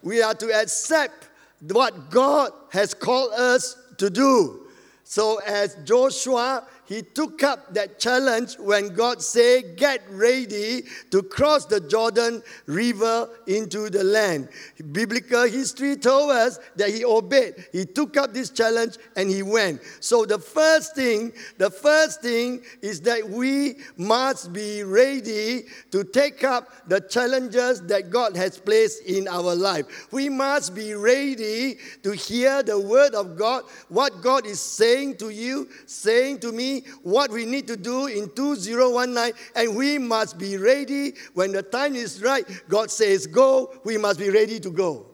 [0.04, 1.30] We are to accept
[1.62, 4.67] what God has called us to do.
[5.06, 11.65] So as Joshua he took up that challenge when God said, Get ready to cross
[11.65, 14.49] the Jordan River into the land.
[14.91, 17.67] Biblical history told us that he obeyed.
[17.71, 19.82] He took up this challenge and he went.
[19.99, 26.43] So the first thing, the first thing is that we must be ready to take
[26.43, 30.12] up the challenges that God has placed in our life.
[30.12, 35.30] We must be ready to hear the word of God, what God is saying to
[35.30, 40.57] you, saying to me what we need to do in 2019, and we must be
[40.57, 42.45] ready when the time is right.
[42.67, 45.05] God says, Go, we must be ready to go.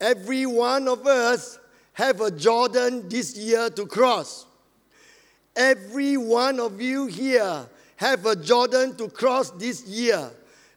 [0.00, 1.58] Every one of us
[1.94, 4.46] have a Jordan this year to cross.
[5.54, 7.66] Every one of you here
[7.96, 10.30] have a Jordan to cross this year.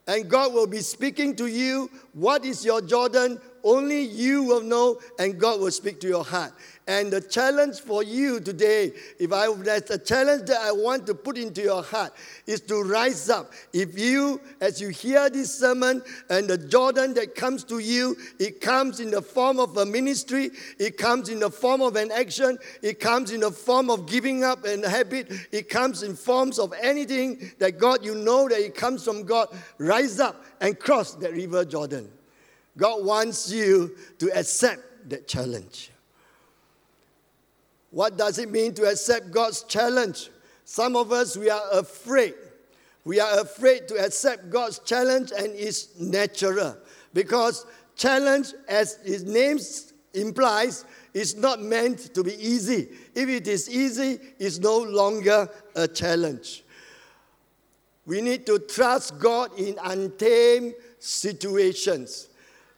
[0.06, 1.90] And God will be speaking to you.
[2.14, 3.38] What is your Jordan?
[3.62, 6.52] Only you will know, and God will speak to your heart.
[6.90, 11.14] And the challenge for you today, if I that's a challenge that I want to
[11.14, 12.12] put into your heart,
[12.46, 13.52] is to rise up.
[13.72, 18.60] If you, as you hear this sermon and the Jordan that comes to you, it
[18.60, 22.58] comes in the form of a ministry, it comes in the form of an action,
[22.82, 26.74] it comes in the form of giving up and habit, it comes in forms of
[26.80, 29.46] anything that God, you know that it comes from God.
[29.78, 32.10] Rise up and cross that river Jordan.
[32.80, 35.90] God wants you to accept that challenge.
[37.90, 40.30] What does it mean to accept God's challenge?
[40.64, 42.32] Some of us, we are afraid.
[43.04, 46.78] We are afraid to accept God's challenge, and it's natural
[47.12, 47.66] because
[47.96, 49.58] challenge, as its name
[50.14, 52.88] implies, is not meant to be easy.
[53.14, 56.64] If it is easy, it's no longer a challenge.
[58.06, 62.29] We need to trust God in untamed situations.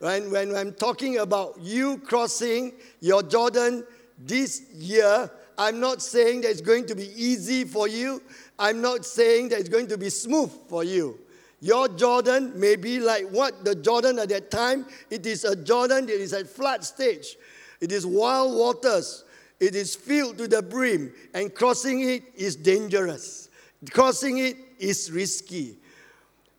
[0.03, 3.85] When, when I'm talking about you crossing your Jordan
[4.19, 8.21] this year, I'm not saying that it's going to be easy for you.
[8.59, 11.21] I'm not saying that it's going to be smooth for you.
[11.61, 14.87] Your Jordan may be like what the Jordan at that time.
[15.09, 17.37] It is a Jordan that is at flood stage.
[17.81, 19.23] It is wild waters.
[19.61, 23.51] It is filled to the brim, and crossing it is dangerous.
[23.93, 25.77] Crossing it is risky.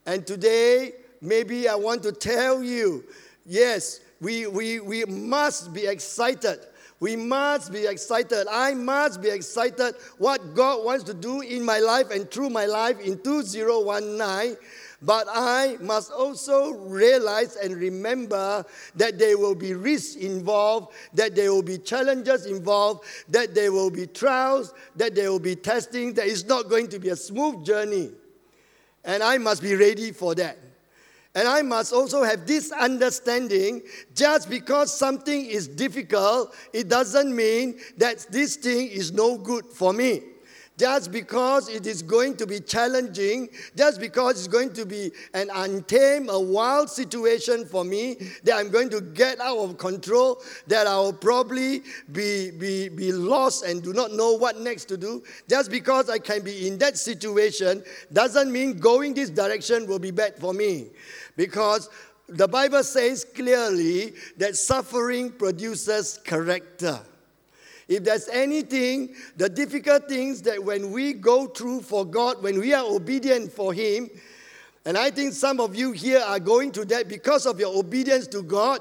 [0.06, 3.04] And today, maybe I want to tell you
[3.46, 6.60] yes, we, we, we must be excited
[7.04, 8.48] we must be excited.
[8.50, 12.66] I must be excited what God wants to do in my life and through my
[12.66, 14.56] life in 2019.
[15.02, 21.52] But I must also realize and remember that there will be risks involved, that there
[21.52, 26.28] will be challenges involved, that there will be trials, that there will be testing, that
[26.28, 28.12] it's not going to be a smooth journey.
[29.04, 30.58] And I must be ready for that.
[31.36, 33.82] And I must also have this understanding
[34.14, 39.94] just because something is difficult, it doesn't mean that this thing is no good for
[39.94, 40.22] me.
[40.76, 45.50] Just because it is going to be challenging, just because it's going to be an
[45.54, 50.88] untamed, a wild situation for me, that I'm going to get out of control, that
[50.88, 55.22] I'll probably be, be, be lost and do not know what next to do.
[55.48, 60.12] Just because I can be in that situation doesn't mean going this direction will be
[60.12, 60.88] bad for me.
[61.36, 61.90] Because
[62.28, 67.00] the Bible says clearly that suffering produces character.
[67.88, 72.74] If there's anything, the difficult things that when we go through for God, when we
[72.74, 74.10] are obedient for Him,
[74.86, 78.28] and I think some of you here are going through that because of your obedience
[78.28, 78.80] to God,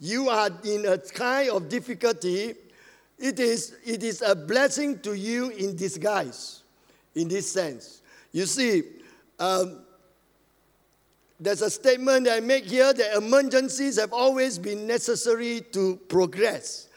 [0.00, 2.54] you are in a kind of difficulty.
[3.18, 6.62] It is, it is a blessing to you in disguise.
[7.14, 8.02] in this sense.
[8.32, 8.82] You see,
[9.38, 9.80] um,
[11.40, 16.88] there's a statement that I make here that emergencies have always been necessary to progress.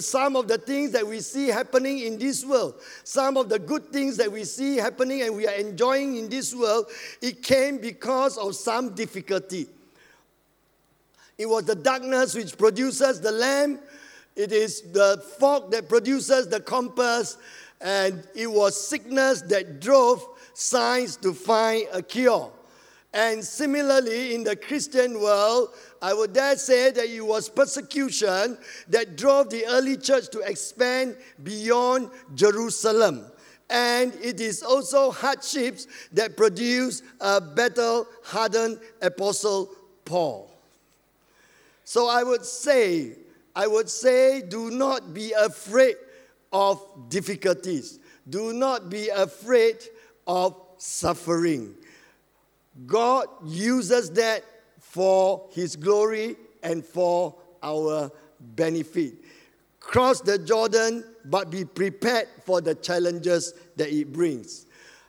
[0.00, 3.92] Some of the things that we see happening in this world, some of the good
[3.92, 6.86] things that we see happening and we are enjoying in this world,
[7.20, 9.66] it came because of some difficulty.
[11.36, 13.82] It was the darkness which produces the lamp,
[14.36, 17.36] it is the fog that produces the compass,
[17.80, 22.50] and it was sickness that drove science to find a cure.
[23.14, 25.70] And similarly, in the Christian world,
[26.02, 28.58] I would dare say that it was persecution
[28.88, 33.24] that drove the early church to expand beyond Jerusalem.
[33.70, 39.70] And it is also hardships that produce a battle hardened apostle
[40.04, 40.50] Paul.
[41.84, 43.12] So I would say,
[43.54, 45.94] I would say, do not be afraid
[46.52, 48.00] of difficulties.
[48.28, 49.76] Do not be afraid
[50.26, 51.76] of suffering.
[52.86, 54.44] God uses that
[54.78, 58.10] for His glory and for our
[58.40, 59.14] benefit.
[59.80, 64.66] Cross the Jordan, but be prepared for the challenges that it brings.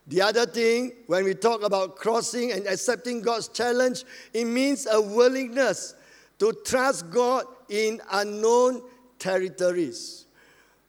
[0.07, 4.03] The other thing, when we talk about crossing and accepting God's challenge,
[4.34, 5.95] it means a willingness
[6.39, 8.84] to trust God in unknown
[9.18, 10.28] territories.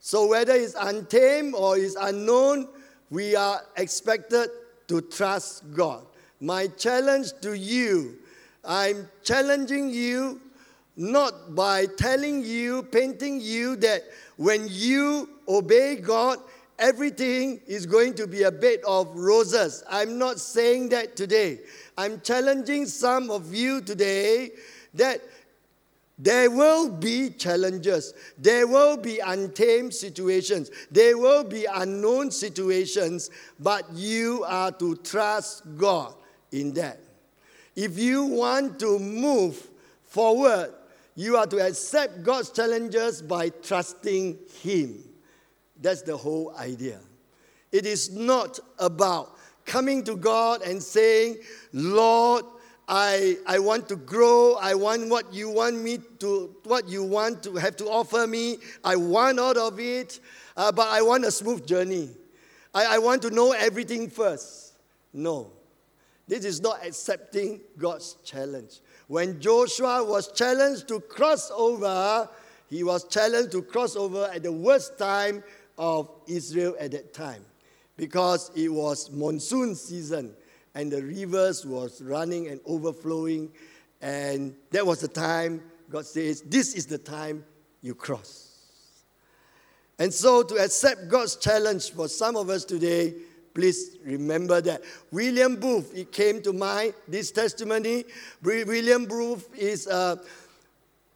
[0.01, 2.69] So, whether it's untamed or it's unknown,
[3.11, 4.51] we are expected
[4.89, 6.05] to trust God.
[6.41, 8.19] My challenge to you,
[8.65, 10.41] I'm challenging you
[10.97, 14.03] not by telling you, painting you that
[14.37, 16.39] when you obey God,
[16.79, 19.85] everything is going to be a bed of roses.
[19.89, 21.61] I'm not saying that today.
[21.99, 24.51] I'm challenging some of you today
[24.95, 25.21] that
[26.19, 28.15] there will be challenges.
[28.39, 30.71] There will be untamed situations.
[30.91, 33.31] There will be unknown situations,
[33.61, 36.15] but you are to trust God
[36.53, 36.99] in that.
[37.75, 39.69] If you want to move
[40.05, 40.73] forward,
[41.15, 45.03] you are to accept God's challenges by trusting Him.
[45.81, 46.99] That's the whole idea.
[47.73, 51.37] It is not about coming to God and saying,
[51.73, 52.45] Lord,
[52.89, 54.55] I, I want to grow.
[54.61, 58.59] I want what you want me to, what you want to have to offer me.
[58.85, 60.21] I want out of it,
[60.57, 62.11] uh, but I want a smooth journey.
[62.73, 64.75] I, I want to know everything first.
[65.13, 65.51] No.
[66.29, 68.81] This is not accepting God's challenge.
[69.07, 72.29] When Joshua was challenged to cross over,
[72.69, 75.45] he was challenged to cross over at the worst time
[75.79, 77.45] of Israel at that time
[77.97, 80.35] because it was monsoon season
[80.75, 83.51] and the rivers was running and overflowing
[84.03, 87.45] and that was the time God says this is the time
[87.81, 88.43] you cross.
[89.99, 93.15] And so to accept God's challenge for some of us today
[93.57, 94.83] Please remember that.
[95.11, 98.05] William Booth, it came to mind, this testimony.
[98.43, 100.21] William Booth is a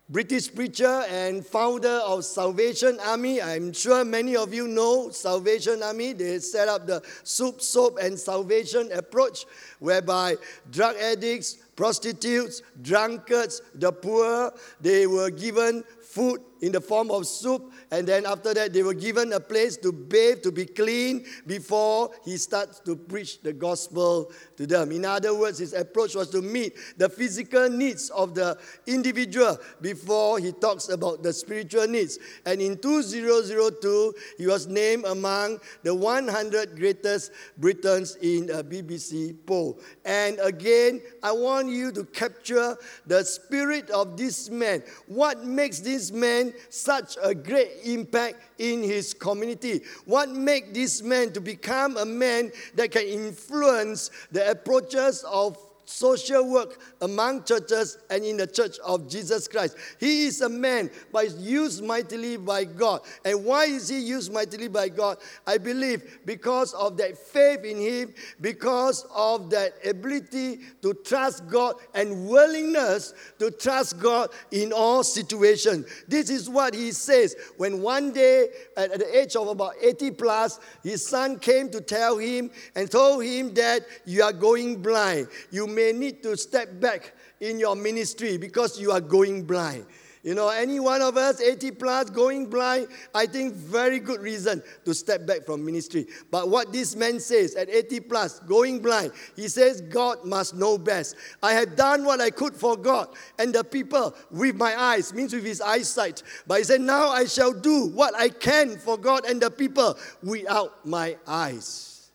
[0.08, 3.42] British preacher and founder of Salvation Army.
[3.42, 6.14] I'm sure many of you know Salvation Army.
[6.14, 9.44] They set up the soup, soap, and salvation approach,
[9.78, 10.36] whereby
[10.70, 17.70] drug addicts, prostitutes, drunkards, the poor, they were given food in the form of soup
[17.90, 22.10] and then after that, they were given a place to bathe, to be clean before
[22.24, 24.92] he starts to preach the gospel to them.
[24.92, 28.56] In other words, his approach was to meet the physical needs of the
[28.86, 32.18] individual before he talks about the spiritual needs.
[32.46, 39.80] And in 2002, he was named among the 100 greatest Britons in a BBC poll.
[40.04, 44.84] And again, I want you to capture the spirit of this man.
[45.08, 49.82] What makes this man such a great impact in his community?
[50.04, 55.58] What made this man to become a man that can influence the approaches of
[55.90, 59.76] social work among churches and in the church of Jesus Christ.
[59.98, 63.00] He is a man, but used mightily by God.
[63.24, 65.18] And why is he used mightily by God?
[65.46, 71.74] I believe because of that faith in him, because of that ability to trust God
[71.94, 75.86] and willingness to trust God in all situations.
[76.06, 80.60] This is what he says when one day, at the age of about 80 plus,
[80.82, 85.28] his son came to tell him and told him that you are going blind.
[85.50, 89.86] You may may need to step back in your ministry because you are going blind.
[90.22, 94.62] You know, any one of us, 80 plus, going blind, I think very good reason
[94.84, 96.06] to step back from ministry.
[96.30, 100.76] But what this man says at 80 plus, going blind, he says, God must know
[100.76, 101.16] best.
[101.42, 103.08] I have done what I could for God
[103.38, 106.22] and the people with my eyes, means with his eyesight.
[106.46, 109.96] But he said, now I shall do what I can for God and the people
[110.22, 112.10] without my eyes.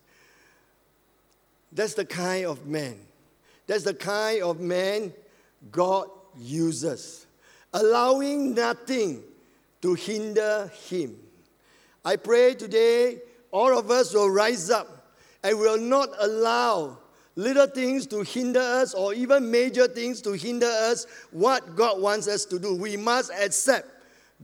[1.71, 3.04] That's the kind of man.
[3.67, 5.13] That's the kind of man
[5.71, 6.07] God
[6.37, 7.25] uses,
[7.73, 9.23] allowing nothing
[9.81, 11.17] to hinder him.
[12.03, 13.19] I pray today
[13.51, 16.99] all of us will rise up and will not allow
[17.35, 22.27] little things to hinder us or even major things to hinder us what God wants
[22.27, 22.75] us to do.
[22.75, 23.89] We must accept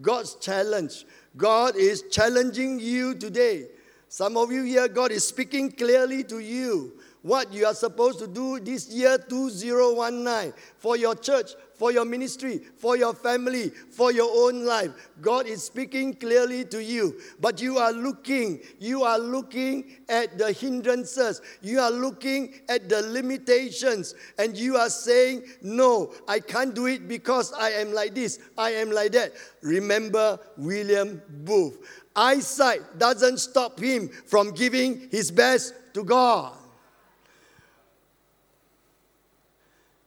[0.02, 1.06] God's challenge.
[1.38, 3.68] God is challenging you today.
[4.10, 8.28] Some of you here, God is speaking clearly to you what you are supposed to
[8.28, 14.30] do this year 2019 for your church, for your ministry, for your family, for your
[14.48, 14.92] own life.
[15.22, 20.52] God is speaking clearly to you, but you are looking, you are looking at the
[20.52, 26.88] hindrances, you are looking at the limitations, and you are saying, No, I can't do
[26.88, 29.34] it because I am like this, I am like that.
[29.62, 31.78] Remember William Booth.
[32.16, 36.54] Eyesight doesn't stop him from giving his best to God.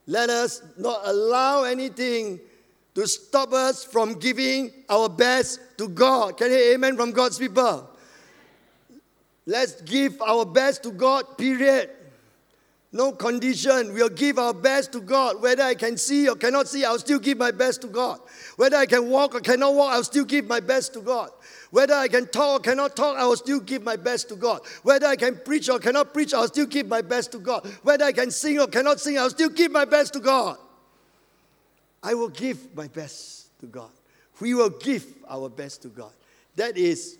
[0.07, 2.41] Let us not allow anything
[2.95, 6.37] to stop us from giving our best to God.
[6.37, 7.91] Can you hear amen from God's people?
[9.47, 11.91] Let's give our best to God, period.
[12.95, 13.93] No condition.
[13.93, 15.43] We'll give our best to God.
[15.43, 18.21] Whether I can see or cannot see, I'll still give my best to God.
[18.55, 21.31] Whether I can walk or cannot walk, I'll still give my best to God.
[21.73, 24.61] Whether I can talk or cannot talk, I will still give my best to God.
[24.85, 27.67] Whether I can preach or cannot preach, I'll still give my best to God.
[27.83, 30.57] Whether I can sing or cannot sing, I'll still give my best to God.
[32.01, 33.91] I will give my best to God.
[34.39, 36.13] We will give our best to God.
[36.55, 37.19] That is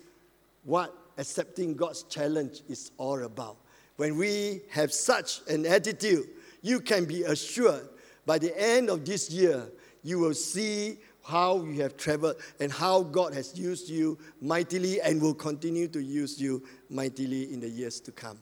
[0.63, 3.57] what accepting God's challenge is all about.
[3.97, 6.27] When we have such an attitude,
[6.61, 7.87] you can be assured
[8.25, 9.69] by the end of this year,
[10.03, 15.21] you will see how you have traveled and how God has used you mightily and
[15.21, 18.37] will continue to use you mightily in the years to come.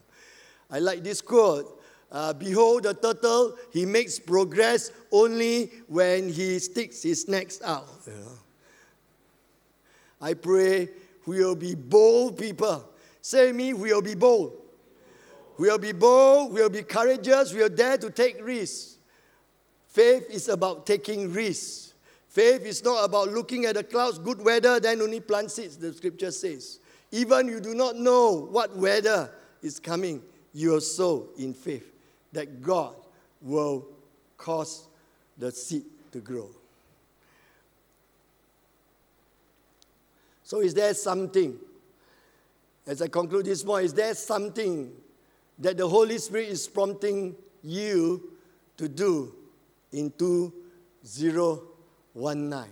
[0.70, 1.82] I like this quote.
[2.10, 7.88] Uh, Behold the turtle, he makes progress only when he sticks his necks out.
[10.20, 10.88] I pray
[11.26, 12.88] we will be bold people.
[13.20, 14.63] Say me, we will be bold.
[15.56, 18.98] We'll be bold, we'll be courageous, we'll dare to take risks.
[19.88, 21.94] Faith is about taking risks.
[22.28, 25.92] Faith is not about looking at the clouds, good weather, then only plant seeds, the
[25.92, 26.80] scripture says.
[27.12, 29.30] Even you do not know what weather
[29.62, 30.20] is coming,
[30.52, 31.92] you are so in faith
[32.32, 32.96] that God
[33.40, 33.86] will
[34.36, 34.88] cause
[35.38, 36.48] the seed to grow.
[40.42, 41.56] So, is there something,
[42.86, 44.92] as I conclude this morning, is there something
[45.58, 48.30] that the Holy Spirit is prompting you
[48.76, 49.32] to do
[49.92, 52.64] in 2019?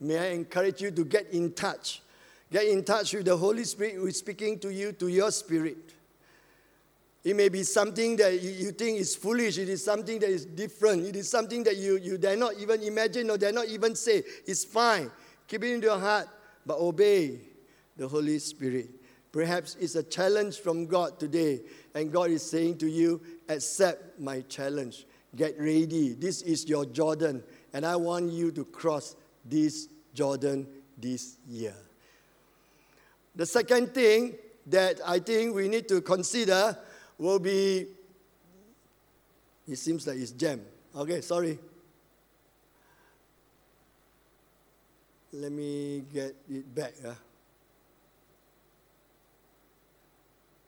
[0.00, 2.02] May I encourage you to get in touch.
[2.50, 5.76] Get in touch with the Holy Spirit who is speaking to you, to your spirit.
[7.24, 9.58] It may be something that you think is foolish.
[9.58, 11.04] It is something that is different.
[11.04, 14.22] It is something that you, you dare not even imagine or dare not even say.
[14.46, 15.10] It's fine.
[15.46, 16.28] Keep it in your heart,
[16.64, 17.40] but obey
[17.96, 18.88] the Holy Spirit.
[19.38, 21.60] Perhaps it's a challenge from God today,
[21.94, 25.06] and God is saying to you, Accept my challenge.
[25.36, 26.14] Get ready.
[26.14, 29.14] This is your Jordan and I want you to cross
[29.44, 30.66] this Jordan
[31.00, 31.76] this year.
[33.36, 34.34] The second thing
[34.66, 36.76] that I think we need to consider
[37.16, 37.86] will be
[39.68, 40.62] it seems like it's jam.
[40.96, 41.60] Okay, sorry.
[45.32, 46.94] Let me get it back.
[47.06, 47.14] Uh.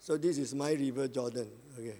[0.03, 1.46] So this is my river Jordan.
[1.78, 1.96] Okay.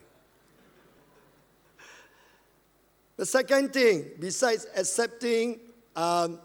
[3.19, 5.61] The second thing, besides accepting
[5.95, 6.41] um,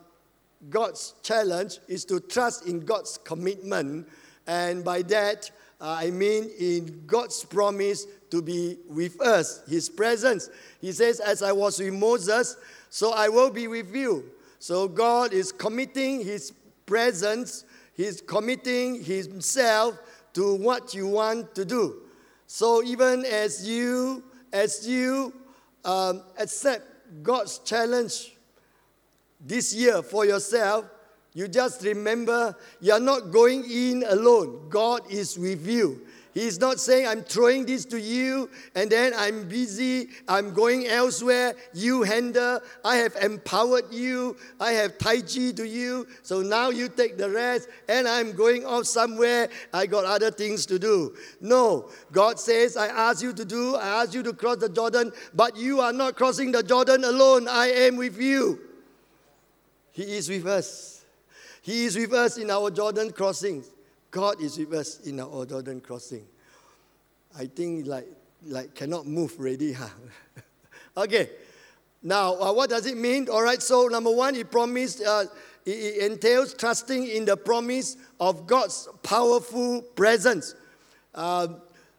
[0.70, 4.10] God's challenge, is to trust in God's commitment.
[4.45, 5.49] And by that,
[5.80, 10.49] uh, I mean in God's promise to be with us, His presence.
[10.82, 12.58] He says, As I was with Moses,
[12.89, 14.26] so I will be with you.
[14.60, 16.51] So God is committing His
[16.86, 19.97] presence, He's committing Himself
[20.36, 22.01] to what you want to do.
[22.45, 24.23] So even as you,
[24.53, 25.33] as you
[25.83, 26.86] um, accept
[27.23, 28.36] God's challenge
[29.41, 30.86] this year for yourself,
[31.33, 34.69] you just remember you're not going in alone.
[34.69, 36.05] God is with you.
[36.36, 41.55] He's not saying, I'm throwing this to you and then I'm busy, I'm going elsewhere,
[41.73, 46.89] you handle, I have empowered you, I have Tai Chi to you, so now you
[46.89, 51.15] take the rest and I'm going off somewhere, I got other things to do.
[51.39, 55.13] No, God says, I ask you to do, I ask you to cross the Jordan,
[55.33, 58.59] but you are not crossing the Jordan alone, I am with you.
[59.93, 61.05] He is with us.
[61.61, 63.71] He is with us in our Jordan crossings.
[64.16, 66.26] God is with us in our Jordan crossing.
[67.38, 68.07] I think like
[68.47, 69.74] like cannot move already.
[69.74, 69.89] Huh?
[71.03, 71.32] okay.
[72.01, 73.28] Now, uh, what does it mean?
[73.28, 75.26] All right, so number one, it promised, uh,
[75.66, 80.55] it, it entails trusting in the promise of God's powerful presence.
[81.13, 81.47] Uh,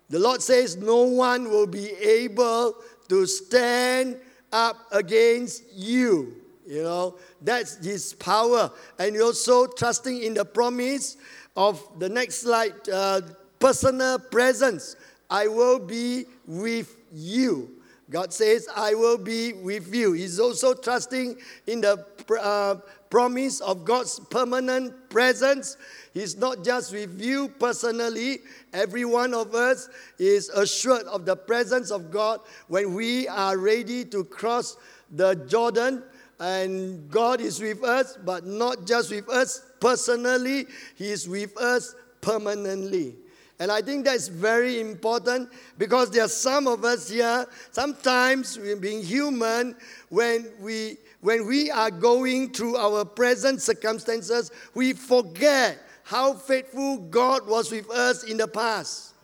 [0.09, 2.77] the Lord says, No one will be able
[3.11, 4.17] to stand
[4.51, 6.35] up against you.
[6.67, 8.71] You know, that's His power.
[8.99, 11.19] And also trusting in the promise
[11.57, 13.21] of the next slide uh,
[13.59, 14.97] personal presence.
[15.31, 17.71] I will be with you.
[18.09, 20.13] God says, I will be with you.
[20.13, 22.05] He's also trusting in the
[22.41, 22.77] uh,
[23.11, 25.77] promise of God's permanent presence.
[26.15, 28.39] He's not just with you personally,
[28.73, 29.89] every one of us
[30.19, 34.77] is assured of the presence of God when we are ready to cross
[35.11, 36.03] the Jordan.
[36.39, 40.66] And God is with us, but not just with us personally,
[40.97, 43.14] He is with us permanently.
[43.61, 49.03] And I think that's very important because there are some of us here, sometimes being
[49.03, 49.76] human,
[50.09, 57.47] when we, when we are going through our present circumstances, we forget how faithful God
[57.47, 59.14] was with us in the past.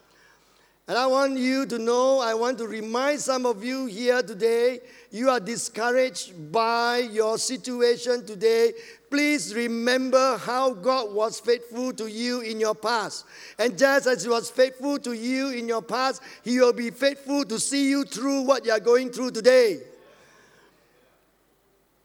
[0.86, 4.80] And I want you to know, I want to remind some of you here today,
[5.10, 8.72] you are discouraged by your situation today
[9.12, 13.26] please remember how God was faithful to you in your past.
[13.58, 17.44] And just as He was faithful to you in your past, He will be faithful
[17.44, 19.80] to see you through what you are going through today.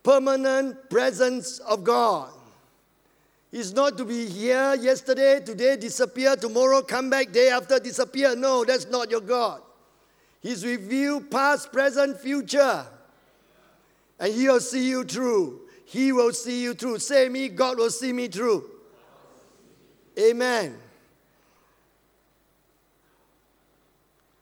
[0.04, 2.30] Permanent presence of God.
[3.54, 8.36] He's not to be here yesterday, today disappear, tomorrow come back, day after disappear.
[8.36, 9.62] No, that's not your God.
[10.42, 12.86] He's with you past, present, future.
[14.20, 15.62] And He'll see you through.
[15.90, 17.00] He will see you through.
[17.00, 18.70] Say me, God will see me through.
[20.20, 20.78] Amen.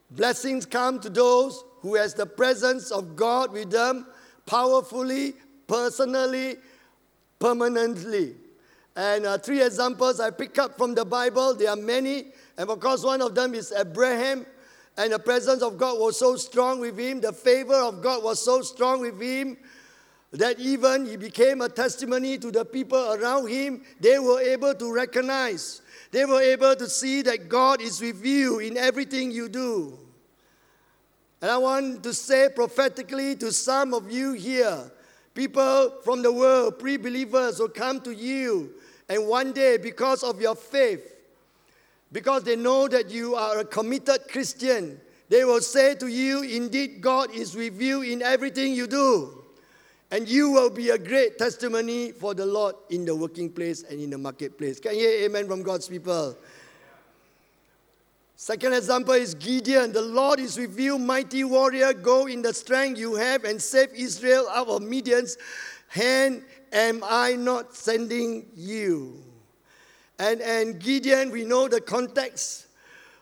[0.09, 4.07] Blessings come to those who has the presence of God with them
[4.47, 5.35] powerfully,
[5.67, 6.55] personally,
[7.37, 8.33] permanently.
[8.95, 11.53] And uh, three examples I pick up from the Bible.
[11.53, 12.25] There are many.
[12.57, 14.47] And of course, one of them is Abraham.
[14.97, 17.21] And the presence of God was so strong with him.
[17.21, 19.57] The favor of God was so strong with him
[20.37, 23.81] that even he became a testimony to the people around him.
[23.99, 25.81] They were able to recognize,
[26.11, 29.97] they were able to see that God is with you in everything you do.
[31.41, 34.91] And I want to say prophetically to some of you here,
[35.33, 38.73] people from the world, pre believers will come to you,
[39.07, 41.13] and one day, because of your faith,
[42.11, 47.01] because they know that you are a committed Christian, they will say to you, Indeed,
[47.01, 49.44] God is with you in everything you do.
[50.15, 53.99] And you will be a great testimony for the Lord in the working place and
[53.99, 54.79] in the marketplace.
[54.79, 56.37] Can you hear amen from God's people?
[58.37, 59.91] Second example is Gideon.
[59.91, 61.91] The Lord is with you, mighty warrior.
[61.91, 65.37] Go in the strength you have and save Israel out of Midian's
[65.89, 66.45] hand.
[66.71, 69.21] Am I not sending you?
[70.17, 72.67] And, and Gideon, we know the context.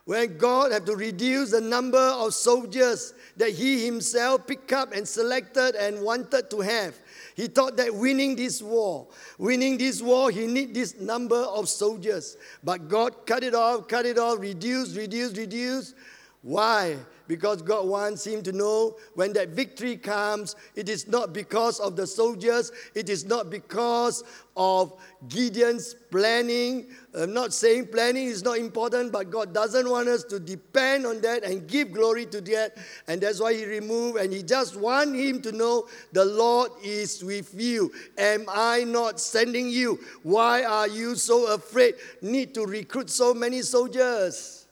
[0.05, 5.07] When God had to reduce the number of soldiers that he himself picked up and
[5.07, 6.95] selected and wanted to have.
[7.35, 9.07] He thought that winning this war,
[9.37, 12.37] winning this war, he need this number of soldiers.
[12.63, 15.95] But God cut it off, cut it off, reduce, reduce, reduce.
[16.43, 16.97] Why?
[17.27, 21.95] Because God wants him to know when that victory comes, it is not because of
[21.95, 24.23] the soldiers, it is not because
[24.55, 24.93] of
[25.27, 26.87] Gideon's planning.
[27.15, 31.21] I'm not saying planning is not important, but God doesn't want us to depend on
[31.21, 32.77] that and give glory to that.
[33.07, 37.23] And that's why He removed, and He just want him to know the Lord is
[37.23, 37.91] with you.
[38.17, 39.99] Am I not sending you?
[40.23, 41.95] Why are you so afraid?
[42.21, 44.67] Need to recruit so many soldiers.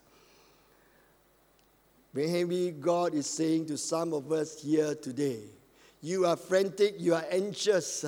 [2.14, 5.40] Maybe God is saying to some of us here today,
[6.02, 8.06] you are frantic, you are anxious,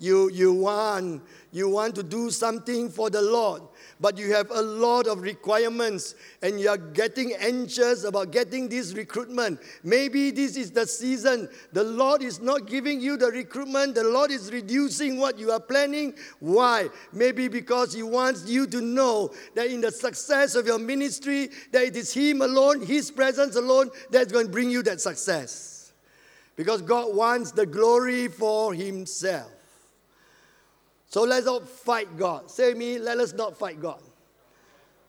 [0.00, 1.22] you, you, want,
[1.52, 3.62] you want to do something for the Lord,
[4.00, 8.94] but you have a lot of requirements and you are getting anxious about getting this
[8.94, 9.60] recruitment.
[9.82, 11.48] Maybe this is the season.
[11.72, 15.60] The Lord is not giving you the recruitment, the Lord is reducing what you are
[15.60, 16.14] planning.
[16.40, 16.88] Why?
[17.12, 21.84] Maybe because He wants you to know that in the success of your ministry, that
[21.84, 25.77] it is Him alone, His presence alone, that's going to bring you that success.
[26.58, 29.48] Because God wants the glory for Himself.
[31.06, 32.50] So let's not fight God.
[32.50, 34.02] Say me, let us not fight God.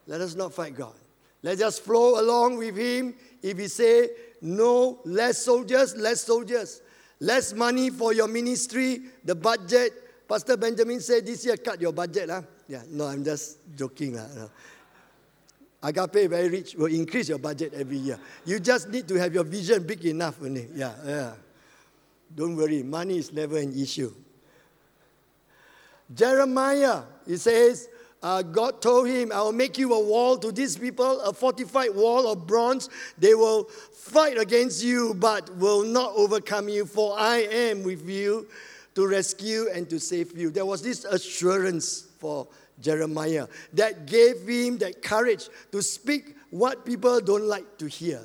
[0.06, 0.94] Let us not fight God.
[1.42, 3.16] Let's just flow along with Him.
[3.42, 4.10] If He say
[4.44, 6.84] no, less soldiers, less soldiers,
[7.20, 10.28] less money for your ministry, the budget.
[10.30, 12.30] Pastor Benjamin said this year cut your budget.
[12.30, 12.44] Huh?
[12.68, 14.18] Yeah, no, I'm just joking.
[14.18, 14.50] Huh?
[15.82, 18.20] Agape Very Rich will increase your budget every year.
[18.46, 20.68] You just need to have your vision big enough only.
[20.74, 21.34] Yeah, yeah.
[22.36, 24.14] Don't worry, money is never an issue.
[26.14, 27.88] Jeremiah, he says,
[28.22, 31.96] uh, God told him, I will make you a wall to these people, a fortified
[31.96, 32.90] wall of bronze.
[33.18, 38.48] They will fight against you, but will not overcome you, for I am with you
[38.96, 40.50] to rescue and to save you.
[40.50, 42.48] There was this assurance for
[42.82, 48.22] Jeremiah that gave him that courage to speak what people don't like to hear.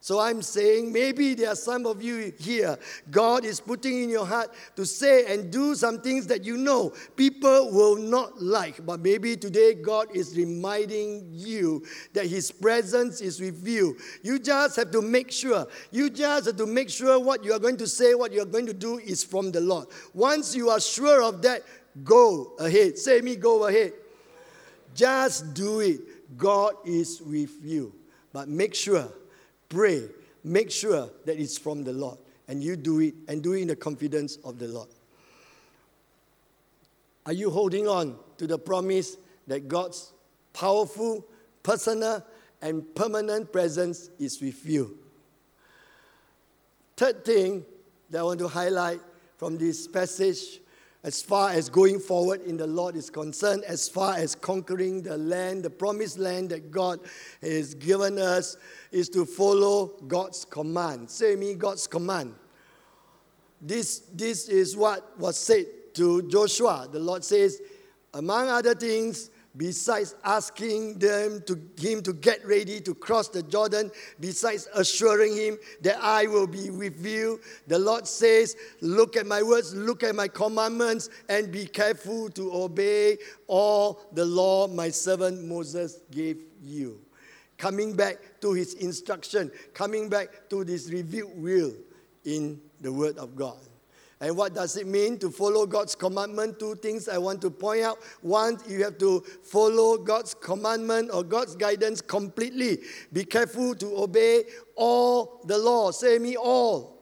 [0.00, 2.78] So I'm saying maybe there are some of you here,
[3.10, 6.92] God is putting in your heart to say and do some things that you know
[7.16, 8.86] people will not like.
[8.86, 11.84] But maybe today God is reminding you
[12.14, 13.96] that His presence is with you.
[14.22, 15.66] You just have to make sure.
[15.90, 18.46] You just have to make sure what you are going to say, what you are
[18.46, 19.88] going to do is from the Lord.
[20.14, 21.62] Once you are sure of that,
[22.04, 22.98] go ahead.
[22.98, 23.92] Say me, go ahead.
[24.94, 26.36] Just do it.
[26.36, 27.92] God is with you.
[28.32, 29.08] But make sure
[29.68, 30.08] Pray.
[30.44, 32.18] Make sure that it's from the Lord.
[32.46, 34.88] And you do it and do it in the confidence of the Lord.
[37.26, 40.12] Are you holding on to the promise that God's
[40.54, 41.26] powerful,
[41.62, 42.24] personal,
[42.62, 44.98] and permanent presence is with you?
[46.96, 47.64] Third thing
[48.08, 49.00] that I want to highlight
[49.36, 50.60] from this passage
[51.04, 55.16] as far as going forward in the Lord is concerned, as far as conquering the
[55.16, 56.98] land, the promised land that God
[57.40, 58.56] has given us,
[58.90, 61.08] is to follow God's command.
[61.08, 62.34] Say me, God's command.
[63.60, 66.88] This, this is what was said to Joshua.
[66.90, 67.60] The Lord says,
[68.14, 73.90] among other things, besides asking them to him to get ready to cross the Jordan,
[74.20, 79.42] besides assuring him that I will be with you, the Lord says, Look at my
[79.42, 85.44] words, look at my commandments, and be careful to obey all the law my servant
[85.44, 87.00] Moses gave you.
[87.56, 91.72] Coming back to his instruction, coming back to this revealed will
[92.24, 93.58] in the Word of God.
[94.20, 96.58] And what does it mean to follow God's commandment?
[96.58, 97.98] Two things I want to point out.
[98.20, 102.78] One, you have to follow God's commandment or God's guidance completely.
[103.12, 104.44] Be careful to obey
[104.74, 105.92] all the law.
[105.92, 106.98] Say me all.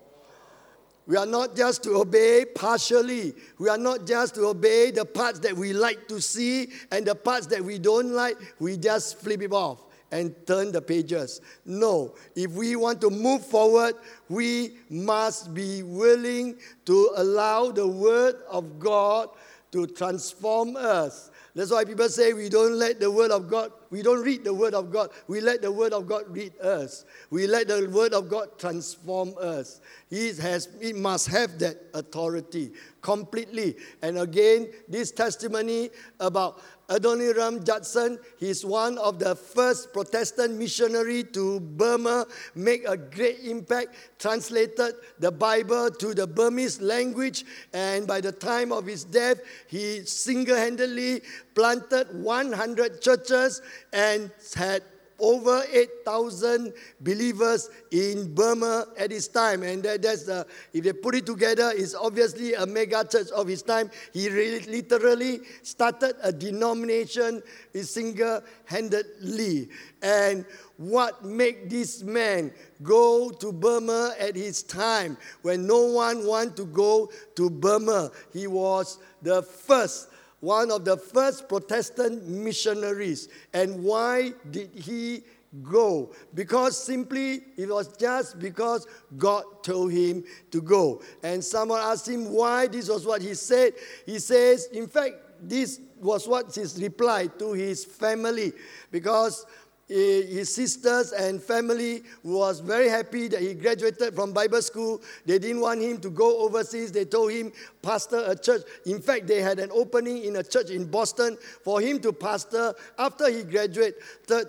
[1.07, 3.33] We are not just to obey partially.
[3.59, 7.15] We are not just to obey the parts that we like to see and the
[7.15, 8.37] parts that we don't like.
[8.59, 11.41] We just flip it off and turn the pages.
[11.65, 13.95] No, if we want to move forward,
[14.29, 19.29] we must be willing to allow the Word of God
[19.73, 21.31] to transform us.
[21.55, 24.53] That's why people say we don't let the Word of God, we don't read the
[24.53, 27.07] Word of God, we let the Word of God read us.
[27.31, 29.81] We let the Word of God transform us.
[30.11, 33.77] He has, it must have that authority completely.
[34.03, 35.89] And again, this testimony
[36.21, 43.41] about Adoniram Judson, he's one of the first Protestant missionary to Burma, make a great
[43.41, 49.41] impact, translated the Bible to the Burmese language, and by the time of his death,
[49.67, 51.23] he single-handedly
[51.55, 53.63] planted 100 churches
[53.93, 54.83] and had
[55.19, 59.63] over 8,000 believers in Burma at his time.
[59.63, 63.47] And that, that's the, if they put it together, it's obviously a mega church of
[63.47, 63.91] his time.
[64.13, 67.43] He really, literally started a denomination
[67.75, 69.69] single handedly.
[70.03, 70.45] And
[70.77, 72.53] what made this man
[72.83, 78.11] go to Burma at his time when no one wanted to go to Burma?
[78.33, 80.11] He was the first
[80.41, 83.29] one of the first Protestant missionaries.
[83.53, 85.23] And why did he
[85.63, 86.13] go?
[86.35, 91.03] Because simply it was just because God told him to go.
[91.23, 93.75] And someone asked him why this was what he said.
[94.05, 98.53] He says, in fact, this was what his reply to his family
[98.91, 99.47] because
[99.89, 105.01] his sisters and family was very happy that he graduated from Bible school.
[105.25, 106.91] They didn't want him to go overseas.
[106.91, 108.63] They told him, pastor a church.
[108.85, 112.75] In fact, they had an opening in a church in Boston for him to pastor
[112.99, 113.95] after he graduated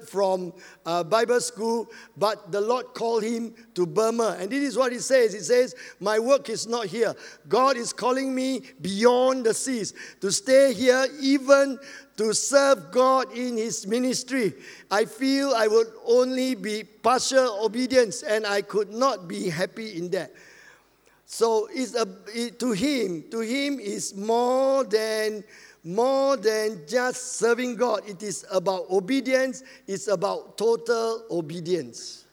[0.08, 0.54] from
[0.88, 1.92] uh, Bible school.
[2.18, 4.38] But the Lord called him to Burma.
[4.40, 7.14] And this is what he says He says, My work is not here.
[7.48, 11.78] God is calling me beyond the seas to stay here even
[12.18, 14.53] to serve God in His ministry.
[14.91, 20.09] I feel I would only be partial obedience and I could not be happy in
[20.11, 20.34] that.
[21.26, 25.43] So it's a, it, to him, to him is more than
[25.84, 28.01] more than just serving God.
[28.07, 29.63] It is about obedience.
[29.88, 32.26] It's about total obedience.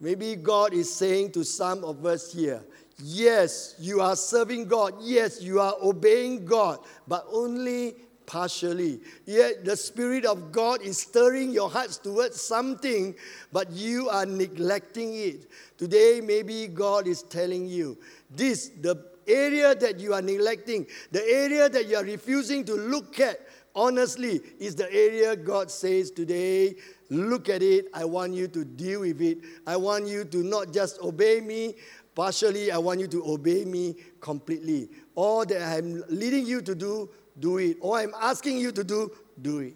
[0.00, 2.62] Maybe God is saying to some of us here,
[2.98, 4.94] yes, you are serving God.
[5.00, 6.78] Yes, you are obeying God,
[7.08, 7.94] but only
[8.26, 9.00] partially.
[9.24, 13.14] Yet the Spirit of God is stirring your hearts towards something,
[13.52, 15.50] but you are neglecting it.
[15.78, 17.98] Today, maybe God is telling you
[18.30, 18.96] this, the
[19.26, 23.40] area that you are neglecting, the area that you are refusing to look at
[23.76, 26.76] honestly, is the area God says today,
[27.10, 27.88] look at it.
[27.92, 29.38] I want you to deal with it.
[29.66, 31.74] I want you to not just obey me
[32.14, 34.88] partially, I want you to obey me completely.
[35.14, 37.76] All that I'm leading you to do, do it.
[37.80, 39.10] All I'm asking you to do,
[39.40, 39.74] do it.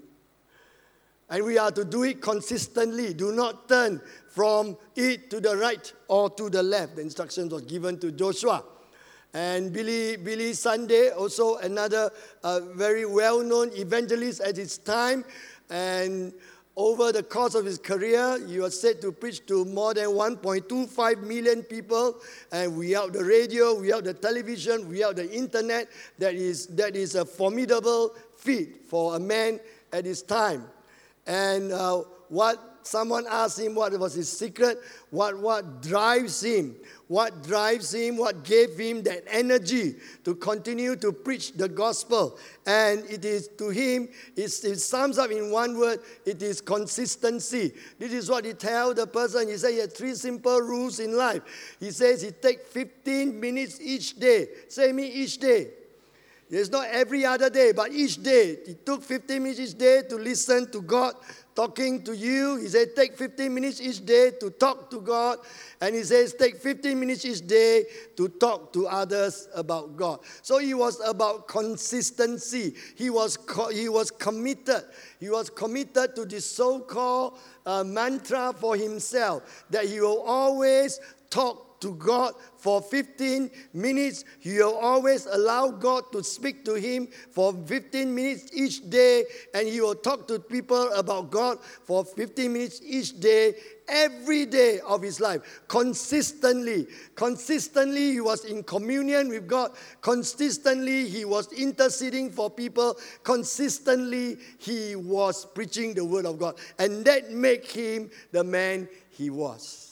[1.28, 3.14] And we are to do it consistently.
[3.14, 6.96] Do not turn from it to the right or to the left.
[6.96, 8.64] The instructions was given to Joshua.
[9.32, 12.10] And Billy, Billy Sunday, also another
[12.42, 15.24] uh, very well known evangelist at his time.
[15.70, 16.32] And
[16.80, 21.22] over the course of his career, he was said to preach to more than 1.25
[21.22, 22.16] million people.
[22.50, 27.24] And without the radio, without the television, without the internet, that is, that is a
[27.26, 29.60] formidable feat for a man
[29.92, 30.64] at his time.
[31.26, 34.78] And uh, what someone asked him what was his secret,
[35.10, 36.76] what, what drives him,
[37.08, 42.38] what drives him, what gave him that energy to continue to preach the gospel.
[42.66, 47.72] And it is to him, it, sums up in one word, it is consistency.
[47.98, 49.48] This is what he tells the person.
[49.48, 51.42] He said he has three simple rules in life.
[51.80, 54.48] He says he takes 15 minutes each day.
[54.68, 55.70] Say me each day.
[56.50, 58.58] It's not every other day, but each day.
[58.66, 61.14] He took 15 minutes each day to listen to God
[61.54, 62.56] talking to you.
[62.56, 65.38] He said, take 15 minutes each day to talk to God.
[65.80, 67.84] And he says, take 15 minutes each day
[68.16, 70.20] to talk to others about God.
[70.42, 72.74] So he was about consistency.
[72.96, 74.82] He was, co- he was committed.
[75.20, 80.98] He was committed to this so called uh, mantra for himself that he will always
[81.28, 84.24] talk to God for 15 minutes.
[84.38, 89.24] He'll always allow God to speak to him for 15 minutes each day,
[89.54, 93.54] and he will talk to people about God for 15 minutes each day,
[93.88, 96.86] every day of his life, consistently.
[97.14, 99.72] Consistently, he was in communion with God.
[100.00, 102.96] Consistently, he was interceding for people.
[103.22, 106.56] Consistently, he was preaching the word of God.
[106.78, 109.89] And that made him the man he was.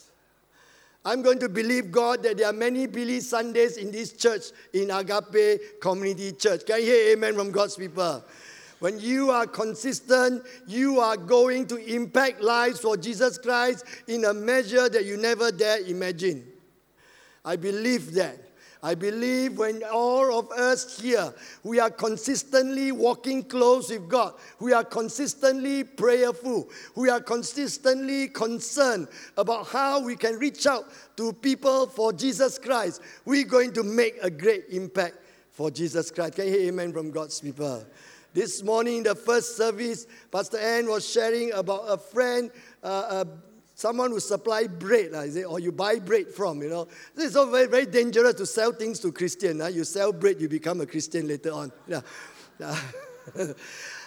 [1.05, 4.91] I'm going to believe God that there are many Billy Sundays in this church, in
[4.91, 6.67] Agape Community Church.
[6.67, 8.25] Can you hear amen from God's people?
[8.81, 14.35] When you are consistent, you are going to impact lives for Jesus Christ in a
[14.35, 16.47] measure that you never dare imagine.
[17.45, 18.48] I believe that.
[18.83, 24.73] I believe when all of us here, we are consistently walking close with God, we
[24.73, 30.85] are consistently prayerful, we are consistently concerned about how we can reach out
[31.17, 35.17] to people for Jesus Christ, we're going to make a great impact
[35.51, 36.35] for Jesus Christ.
[36.35, 37.85] Can you hear amen from God's people?
[38.33, 42.53] This morning, the first service, Pastor Ann was sharing about a friend,
[42.85, 43.25] uh,
[43.79, 46.89] someone who supply bread, uh, say, or you buy bread from, you know.
[47.17, 49.61] It's so very, very dangerous to sell things to Christian.
[49.61, 49.69] Uh.
[49.69, 51.73] You sell bread, you become a Christian later on.
[52.59, 52.77] Yeah.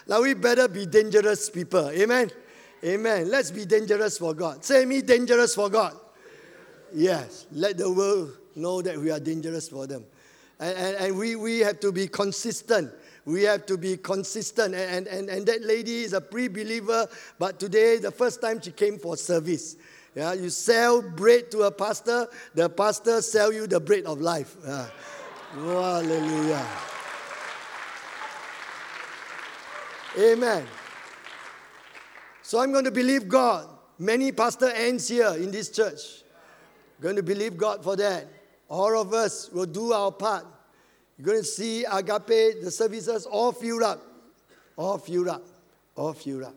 [0.09, 1.89] now we better be dangerous people.
[1.89, 2.29] Amen.
[2.83, 3.31] Amen.
[3.31, 4.65] Let's be dangerous for God.
[4.65, 5.95] Say me dangerous for God.
[6.93, 7.45] Yes.
[7.53, 10.03] Let the world know that we are dangerous for them.
[10.59, 12.91] And, and, and we, we have to be consistent
[13.25, 14.73] we have to be consistent.
[14.75, 17.07] And, and, and that lady is a pre believer,
[17.39, 19.75] but today, the first time she came for service.
[20.15, 24.57] Yeah, you sell bread to a pastor, the pastor sell you the bread of life.
[24.65, 24.87] Yeah.
[25.55, 26.67] hallelujah.
[30.19, 30.67] Amen.
[32.41, 33.69] So I'm going to believe God.
[33.97, 36.23] Many Pastor Anns here in this church.
[36.99, 38.27] Going to believe God for that.
[38.67, 40.45] All of us will do our part.
[41.21, 44.01] You're going to see agape, the services all filled up.
[44.75, 45.45] All filled up.
[45.95, 46.55] All filled up.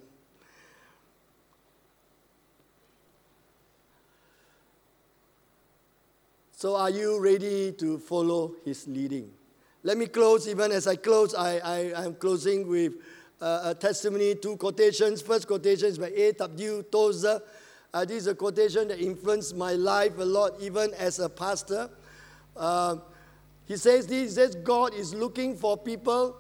[6.53, 9.31] So, are you ready to follow his leading?
[9.83, 10.49] Let me close.
[10.49, 12.95] Even as I close, I, I, am closing with
[13.43, 15.21] uh, a testimony, two quotations.
[15.21, 16.85] First quotation is by A.W.
[16.85, 17.43] Tozer.
[17.93, 21.91] Uh, this is a quotation that influenced my life a lot, even as a pastor.
[22.57, 22.97] Uh,
[23.67, 26.37] he says this, he says God is looking for people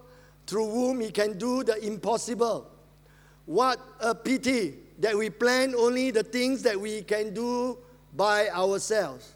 [0.46, 2.70] through whom he can do the impossible.
[3.46, 7.78] What a pity that we plan only the things that we can do
[8.14, 9.32] by ourselves.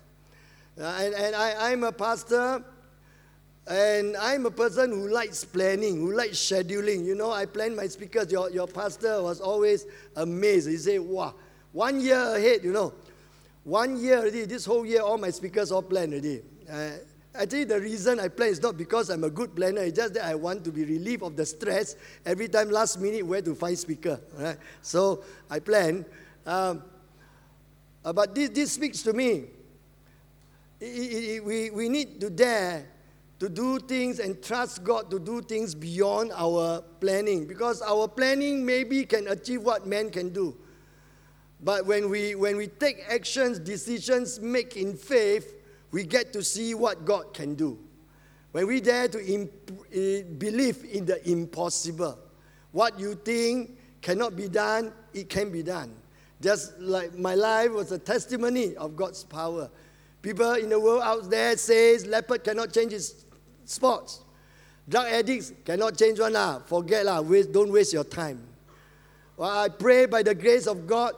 [0.78, 2.62] Uh, and and I, I'm a pastor,
[3.66, 7.04] and I'm a person who likes planning, who likes scheduling.
[7.04, 8.30] You know, I plan my speakers.
[8.30, 10.68] Your, your pastor was always amazed.
[10.68, 11.34] He said, wow,
[11.72, 12.92] one year ahead, you know.
[13.64, 16.42] One year already, this whole year, all my speakers all planned already.
[16.70, 16.90] Uh,
[17.34, 19.82] Actually, the reason I plan is not because I'm a good planner.
[19.82, 23.24] It's just that I want to be relieved of the stress every time last minute
[23.24, 24.20] where to find speaker.
[24.36, 24.56] Right?
[24.82, 26.04] So I plan.
[26.46, 26.82] Um,
[28.04, 29.44] uh, but this, this speaks to me.
[30.80, 32.86] It, it, it, we, we need to dare
[33.38, 38.64] to do things and trust God to do things beyond our planning because our planning
[38.64, 40.56] maybe can achieve what man can do.
[41.60, 45.54] But when we, when we take actions, decisions, make in faith,
[45.90, 47.78] we get to see what God can do.
[48.52, 52.18] When we dare to imp- eh, believe in the impossible,
[52.72, 55.94] what you think cannot be done, it can be done.
[56.40, 59.70] Just like my life was a testimony of God's power.
[60.22, 63.24] People in the world out there says leopard cannot change its
[63.64, 64.20] spots.
[64.88, 66.60] Drug addicts cannot change one lah.
[66.60, 67.20] Forget lah.
[67.20, 68.42] Waste, don't waste your time.
[69.36, 71.14] Well, I pray by the grace of God,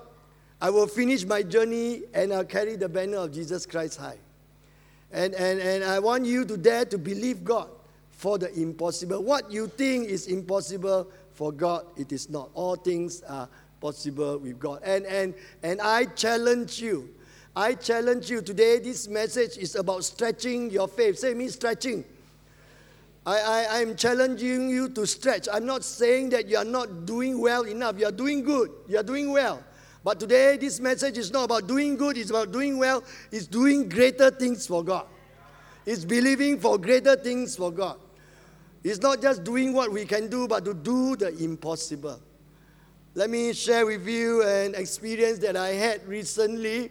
[0.60, 4.18] I will finish my journey and I'll carry the banner of Jesus Christ high.
[5.12, 7.68] And, and, and I want you to dare to believe God
[8.10, 9.22] for the impossible.
[9.22, 12.50] What you think is impossible for God, it is not.
[12.54, 13.48] All things are
[13.80, 14.82] possible with God.
[14.84, 17.08] And, and, and I challenge you.
[17.56, 18.78] I challenge you today.
[18.78, 21.18] This message is about stretching your faith.
[21.18, 22.04] Say me stretching.
[23.26, 25.48] I, I, I'm challenging you to stretch.
[25.52, 27.98] I'm not saying that you are not doing well enough.
[27.98, 28.70] You are doing good.
[28.88, 29.62] You are doing well.
[30.02, 33.04] But today, this message is not about doing good, it's about doing well.
[33.30, 35.06] It's doing greater things for God.
[35.84, 37.98] It's believing for greater things for God.
[38.82, 42.18] It's not just doing what we can do, but to do the impossible.
[43.14, 46.90] Let me share with you an experience that I had recently,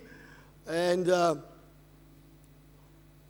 [0.68, 1.36] and uh,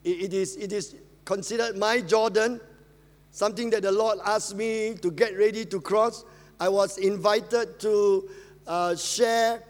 [0.03, 2.59] it, it, is, it is considered my Jordan,
[3.31, 6.25] something that the Lord asked me to get ready to cross.
[6.59, 8.29] I was invited to
[8.67, 9.63] uh, share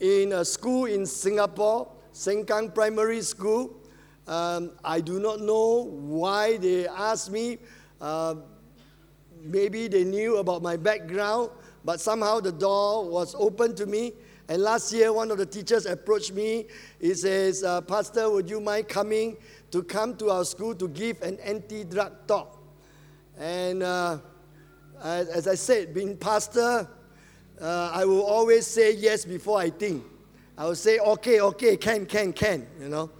[0.00, 3.74] in a school in Singapore, Sengkang Primary School.
[4.26, 7.58] Um, I do not know why they asked me.
[8.00, 8.36] Uh,
[9.40, 11.50] maybe they knew about my background,
[11.84, 14.12] but somehow the door was open to me.
[14.48, 16.66] And last year, one of the teachers approached me.
[17.00, 19.36] He says, uh, Pastor, would you mind coming
[19.70, 22.62] to come to our school to give an anti drug talk?
[23.38, 24.18] And uh,
[25.02, 26.88] as I said, being pastor,
[27.60, 30.04] uh, I will always say yes before I think.
[30.58, 33.10] I will say, okay, okay, can, can, can, you know.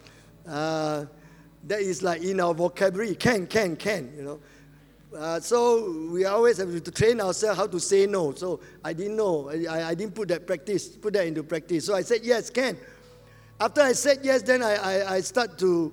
[0.47, 1.07] Uh,
[1.65, 4.41] that is like in our vocabulary, can, can, can, you know.
[5.17, 8.33] Uh, so we always have to train ourselves how to say no.
[8.35, 9.51] So I didn't know.
[9.51, 11.87] I, I didn't put that practice, put that into practice.
[11.87, 12.77] So I said yes, can.
[13.59, 15.93] After I said yes, then I, I, I start to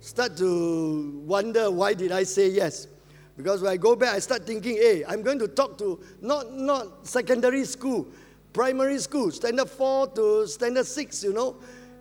[0.00, 2.88] start to wonder why did I say yes.
[3.36, 6.52] Because when I go back, I start thinking, hey, I'm going to talk to not,
[6.52, 8.06] not secondary school,
[8.52, 11.56] primary school, standard four to standard six, you know.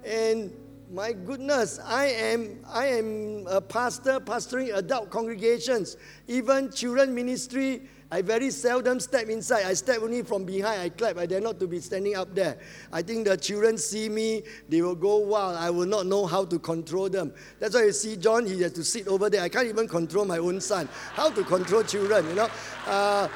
[0.06, 0.52] And
[0.92, 7.82] my goodness, I am, I am a pastor pastoring adult congregations, even children ministry
[8.14, 9.66] I very seldom step inside.
[9.66, 10.80] I step only from behind.
[10.80, 11.18] I clap.
[11.18, 12.60] I dare not to be standing up there.
[12.92, 15.56] I think the children see me, they will go wild.
[15.56, 17.34] I will not know how to control them.
[17.60, 19.42] That's why you see John, he has to sit over there.
[19.42, 20.88] I can't even control my own son.
[21.14, 22.50] How to control children, you know?
[22.86, 23.28] Uh,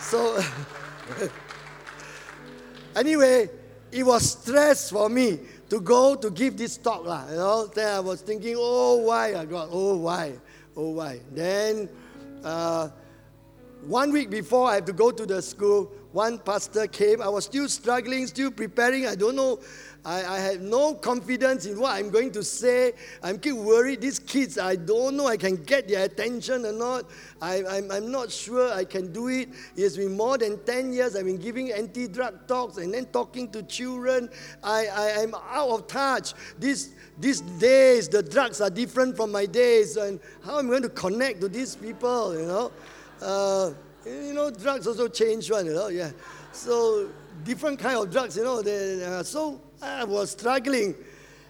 [0.00, 0.42] so,
[2.96, 3.50] anyway,
[3.92, 7.04] it was stress for me to go to give this talk.
[7.04, 7.66] Lah, you know?
[7.66, 9.34] Then I was thinking, oh, why?
[9.34, 10.32] I got, oh, why?
[10.74, 11.20] Oh, why?
[11.30, 11.90] Then,
[12.42, 12.88] uh,
[13.86, 17.20] one week before I have to go to the school, one pastor came.
[17.20, 19.06] I was still struggling, still preparing.
[19.06, 19.58] I don't know.
[20.04, 22.92] I, I had no confidence in what I'm going to say.
[23.22, 24.02] I'm keep worried.
[24.02, 27.10] These kids, I don't know I can get their attention or not.
[27.40, 29.48] I, I'm, I'm not sure I can do it.
[29.76, 31.16] It's been more than 10 years.
[31.16, 34.28] I've been giving anti drug talks and then talking to children.
[34.62, 36.34] I, I, am out of touch.
[36.58, 39.96] These, these days, the drugs are different from my days.
[39.96, 42.72] And how am I going to connect to these people, you know?
[43.24, 43.72] Uh,
[44.04, 46.10] you know, drugs also change one, you know, yeah.
[46.52, 47.08] So
[47.42, 48.60] different kind of drugs, you know.
[48.60, 50.94] They, uh, so I was struggling.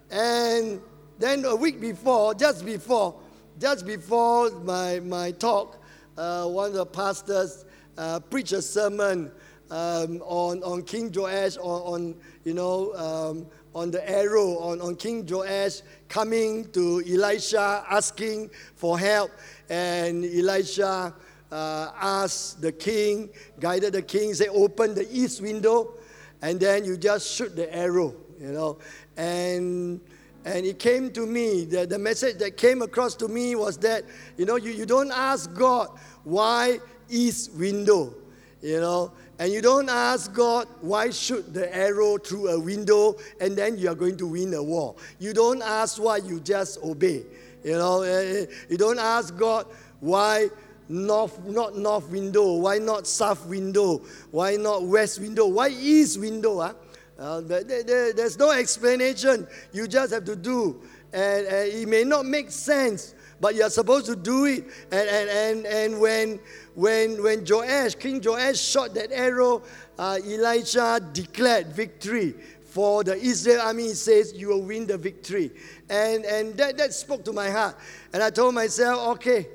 [0.08, 0.80] And
[1.18, 3.20] then a week before, just before,
[3.58, 5.82] just before my, my talk,
[6.16, 7.64] uh, one of the pastors
[7.98, 9.32] uh, preached a sermon
[9.72, 12.14] um, on, on King Joash, on, on
[12.44, 18.96] you know, um, on the arrow, on, on King Joash coming to Elisha asking for
[18.96, 19.32] help.
[19.68, 21.12] And Elisha
[21.50, 23.30] uh, asked the king,
[23.60, 25.94] guided the king, say, open the east window,
[26.42, 28.78] and then you just shoot the arrow, you know.
[29.16, 30.00] And
[30.44, 34.04] and it came to me, the, the message that came across to me was that,
[34.36, 35.88] you know, you, you don't ask God
[36.22, 38.14] why east window,
[38.60, 39.12] you know.
[39.38, 43.88] And you don't ask God, why shoot the arrow through a window and then you
[43.88, 44.94] are going to win a war.
[45.18, 47.24] You don't ask why, you just obey.
[47.64, 49.66] You know, eh, eh, you don't ask God
[50.00, 50.50] why
[50.88, 56.60] north, not north window, why not south window, why not west window, why east window.
[56.60, 56.74] Huh?
[57.18, 59.46] Uh, there, there, there's no explanation.
[59.72, 60.80] You just have to do.
[61.12, 64.64] And, and it may not make sense, but you're supposed to do it.
[64.90, 66.40] And, and, and, and when,
[66.74, 69.62] when, when Joash, King Joash shot that arrow,
[69.96, 73.84] uh, Elijah declared victory for the Israel army.
[73.84, 75.52] He says, You will win the victory.
[75.88, 77.76] And, and that, that spoke to my heart.
[78.12, 79.46] And I told myself, okay,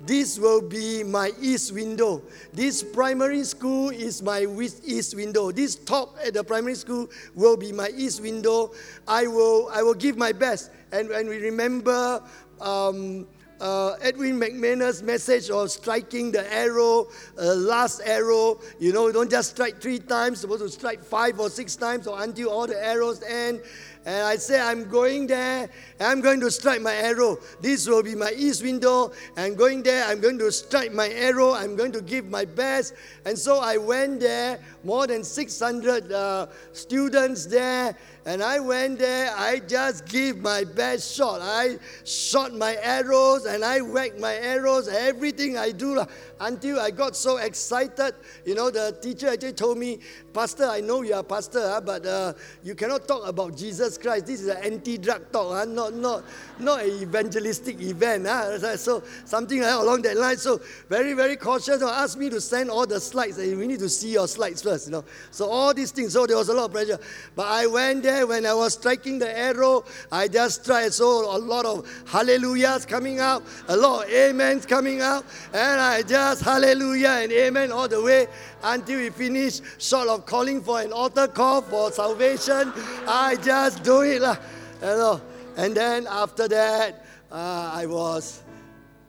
[0.00, 2.22] this will be my east window.
[2.52, 4.46] This primary school is my
[4.84, 5.50] east window.
[5.50, 8.72] This top at the primary school will be my east window.
[9.06, 10.70] I will, I will give my best.
[10.92, 12.22] And when we remember
[12.60, 13.26] um,
[13.60, 17.08] uh, Erwin McManus' message of striking the arrow,
[17.40, 18.60] uh, last arrow.
[18.78, 22.22] You know, don't just strike three times, supposed to strike five or six times or
[22.22, 23.60] until all the arrows end.
[24.06, 25.68] And I say, I'm going there,
[26.00, 27.38] I'm going to strike my arrow.
[27.60, 29.12] This will be my east window.
[29.36, 32.94] I'm going there, I'm going to strike my arrow, I'm going to give my best.
[33.24, 37.96] And so I went there, more than 600 uh, students there.
[38.28, 41.40] And I went there, I just give my best shot.
[41.40, 46.04] I shot my arrows and I whacked my arrows, everything I do
[46.38, 48.14] until I got so excited.
[48.44, 50.00] You know, the teacher actually told me,
[50.34, 54.26] Pastor, I know you are pastor, ah, but uh, you cannot talk about Jesus Christ.
[54.26, 56.22] This is an anti-drug talk, ah, not, not,
[56.58, 58.26] not an evangelistic event.
[58.28, 58.58] Ah.
[58.76, 60.36] So something along that line.
[60.36, 60.60] So
[60.90, 61.80] very, very cautious.
[61.80, 63.38] So, asked me to send all the slides.
[63.38, 65.04] We need to see your slides first, you know.
[65.30, 66.12] So all these things.
[66.12, 66.98] So there was a lot of pressure.
[67.34, 69.84] But I went there when I was striking the arrow.
[70.10, 70.92] I just tried.
[70.92, 76.02] So a lot of hallelujahs coming out, a lot of amens coming out, and I
[76.02, 78.26] just hallelujah and amen all the way
[78.62, 79.60] until we finish.
[79.78, 82.72] Short of calling for an altar call for salvation,
[83.06, 84.36] I just do it lah.
[84.82, 85.20] You.
[85.56, 88.42] And then after that, uh, I was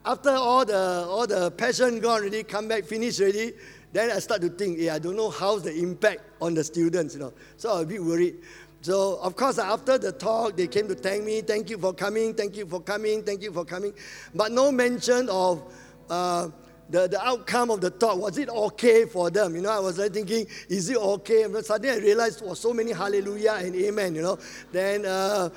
[0.04, 3.54] after all the all the passion gone already, come back, finish already.
[3.92, 7.16] Then I start to think, yeah, I don't know how's the impact on the students,
[7.16, 7.34] you know.
[7.58, 8.38] So I was a bit worried.
[8.82, 11.42] So, of course, after the talk, they came to thank me.
[11.42, 12.34] Thank you for coming.
[12.34, 13.24] Thank you for coming.
[13.24, 13.94] Thank you for coming.
[14.34, 15.64] But no mention of
[16.10, 16.48] uh,
[16.90, 18.18] the, the outcome of the talk.
[18.18, 19.56] Was it okay for them?
[19.56, 21.46] You know, I was like thinking, is it okay?
[21.48, 24.40] But suddenly I realized was so many hallelujah and amen, you know.
[24.72, 25.50] Then uh,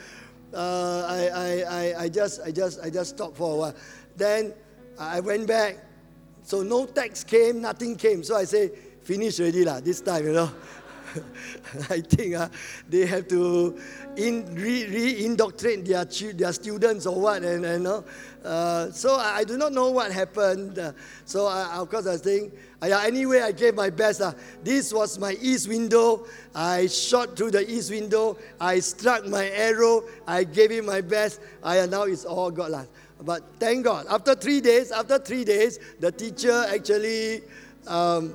[0.52, 3.74] uh, I, I, I, I, just, I, just, I just stopped for a while.
[4.16, 4.52] Then
[4.98, 5.78] I went back.
[6.42, 8.24] So no text came, nothing came.
[8.24, 10.50] So I say, finish already lah, this time, you know.
[11.90, 12.48] I think uh,
[12.88, 13.78] they have to
[14.16, 18.02] in, re, re-indoctrinate their, their students or what, and, and uh,
[18.44, 20.78] uh, so I, I, do not know what happened.
[20.78, 20.92] Uh,
[21.24, 22.52] so I, of course I think,
[22.82, 24.20] anyway, I gave my best.
[24.20, 24.32] Uh.
[24.62, 26.26] This was my east window.
[26.54, 28.36] I shot through the east window.
[28.60, 30.04] I struck my arrow.
[30.26, 31.40] I gave it my best.
[31.62, 32.88] I, now it's all God.
[33.22, 37.42] But thank God, after three days, after three days, the teacher actually
[37.86, 38.34] um,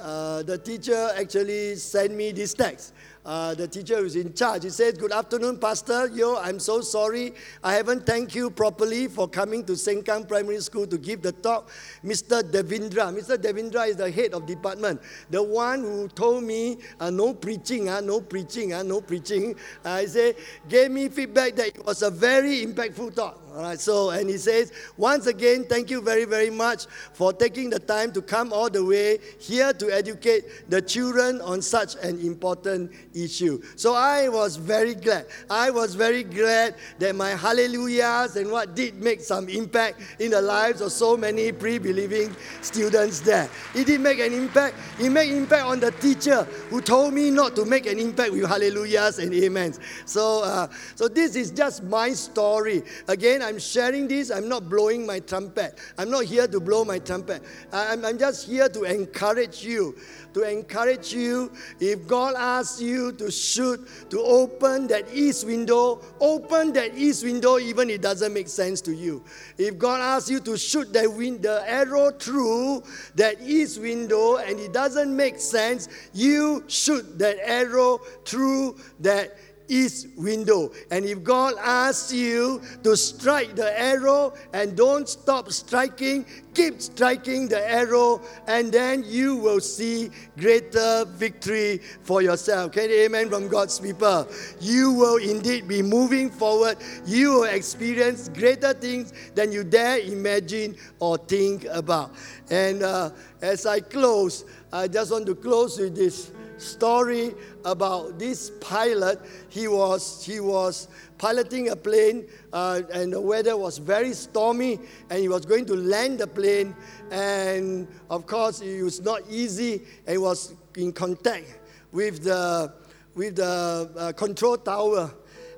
[0.00, 2.92] uh, the teacher actually sent me this text.
[3.24, 4.62] Uh, the teacher who's in charge.
[4.62, 6.06] He said, Good afternoon, Pastor.
[6.08, 7.34] Yo, I'm so sorry.
[7.64, 11.68] I haven't thanked you properly for coming to Sengkang Primary School to give the talk.
[12.04, 12.42] Mr.
[12.42, 13.12] Devindra.
[13.12, 13.36] Mr.
[13.36, 15.00] Devindra is the head of department.
[15.30, 19.56] The one who told me, uh, no preaching, uh, no preaching, uh, no preaching.
[19.84, 20.34] I say,
[20.68, 23.45] gave me feedback that it was a very impactful talk.
[23.56, 26.84] All right, so, and he says, once again, thank you very, very much
[27.14, 31.62] for taking the time to come all the way here to educate the children on
[31.62, 33.62] such an important issue.
[33.76, 35.28] So I was very glad.
[35.48, 40.42] I was very glad that my hallelujahs and what did make some impact in the
[40.42, 43.48] lives of so many pre believing students there.
[43.74, 44.76] It did make an impact.
[45.00, 48.44] It made impact on the teacher who told me not to make an impact with
[48.44, 49.80] hallelujahs and amens.
[50.04, 52.82] So, uh, so this is just my story.
[53.08, 55.78] Again, I'm sharing this, I'm not blowing my trumpet.
[55.96, 57.42] I'm not here to blow my trumpet.
[57.72, 59.96] I'm, I'm just here to encourage you.
[60.34, 66.72] To encourage you, if God asks you to shoot, to open that east window, open
[66.74, 69.24] that east window even it doesn't make sense to you.
[69.56, 72.82] If God asks you to shoot that win- the arrow through
[73.14, 79.36] that east window and it doesn't make sense, you shoot that arrow through that
[79.68, 80.70] east window.
[80.90, 86.24] And if God asks you to strike the arrow and don't stop striking,
[86.54, 92.72] keep striking the arrow, and then you will see greater victory for yourself.
[92.72, 94.26] Can you amen from God's people?
[94.60, 96.78] You will indeed be moving forward.
[97.04, 102.14] You will experience greater things than you dare imagine or think about.
[102.50, 103.10] And uh,
[103.42, 107.34] as I close, I just want to close with this story
[107.64, 109.20] about this pilot.
[109.48, 110.88] He was, he was
[111.18, 114.78] piloting a plane, uh, and the weather was very stormy,
[115.10, 116.74] and he was going to land the plane.
[117.10, 121.58] And of course, it was not easy, and he was in contact
[121.92, 122.72] with the,
[123.14, 125.12] with the uh, control tower.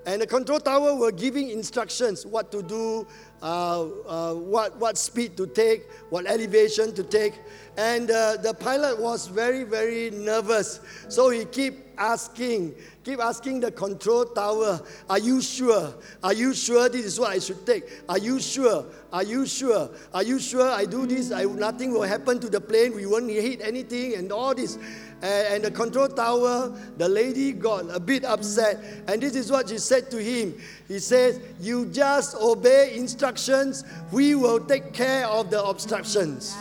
[0.06, 3.06] And the control tower were giving instructions what to do,
[3.42, 7.34] uh, uh, what, what speed to take, what elevation to take.
[7.76, 10.80] And uh, the pilot was very, very nervous.
[11.08, 12.74] So he keep asking,
[13.04, 15.94] keep asking the control tower, Are you sure?
[16.22, 17.84] Are you sure this is what I should take?
[18.08, 18.86] Are you sure?
[19.12, 19.90] Are you sure?
[20.12, 21.30] Are you sure I do this?
[21.30, 22.94] I, nothing will happen to the plane.
[22.94, 24.78] We won't hit anything and all this.
[25.20, 28.78] And, the control tower, the lady got a bit upset.
[29.08, 30.54] And this is what she said to him.
[30.86, 36.56] He says, You just obey instructions, we will take care of the obstructions.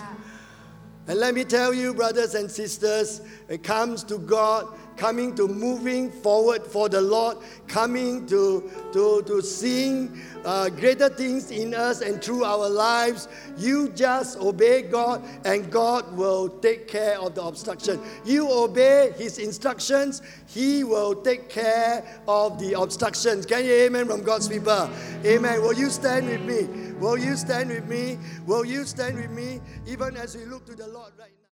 [1.08, 4.68] And let me tell you, brothers and sisters, it comes to God
[4.98, 7.38] coming to moving forward for the Lord,
[7.68, 13.28] coming to, to, to seeing uh, greater things in us and through our lives.
[13.58, 18.02] You just obey God, and God will take care of the obstruction.
[18.26, 23.46] You obey His instructions, He will take care of the obstructions.
[23.46, 24.90] Can you amen from God's people?
[25.24, 25.62] Amen.
[25.62, 26.94] Will you stand with me?
[26.94, 28.18] Will you stand with me?
[28.46, 31.37] Will you stand with me even as we look to the Lord right?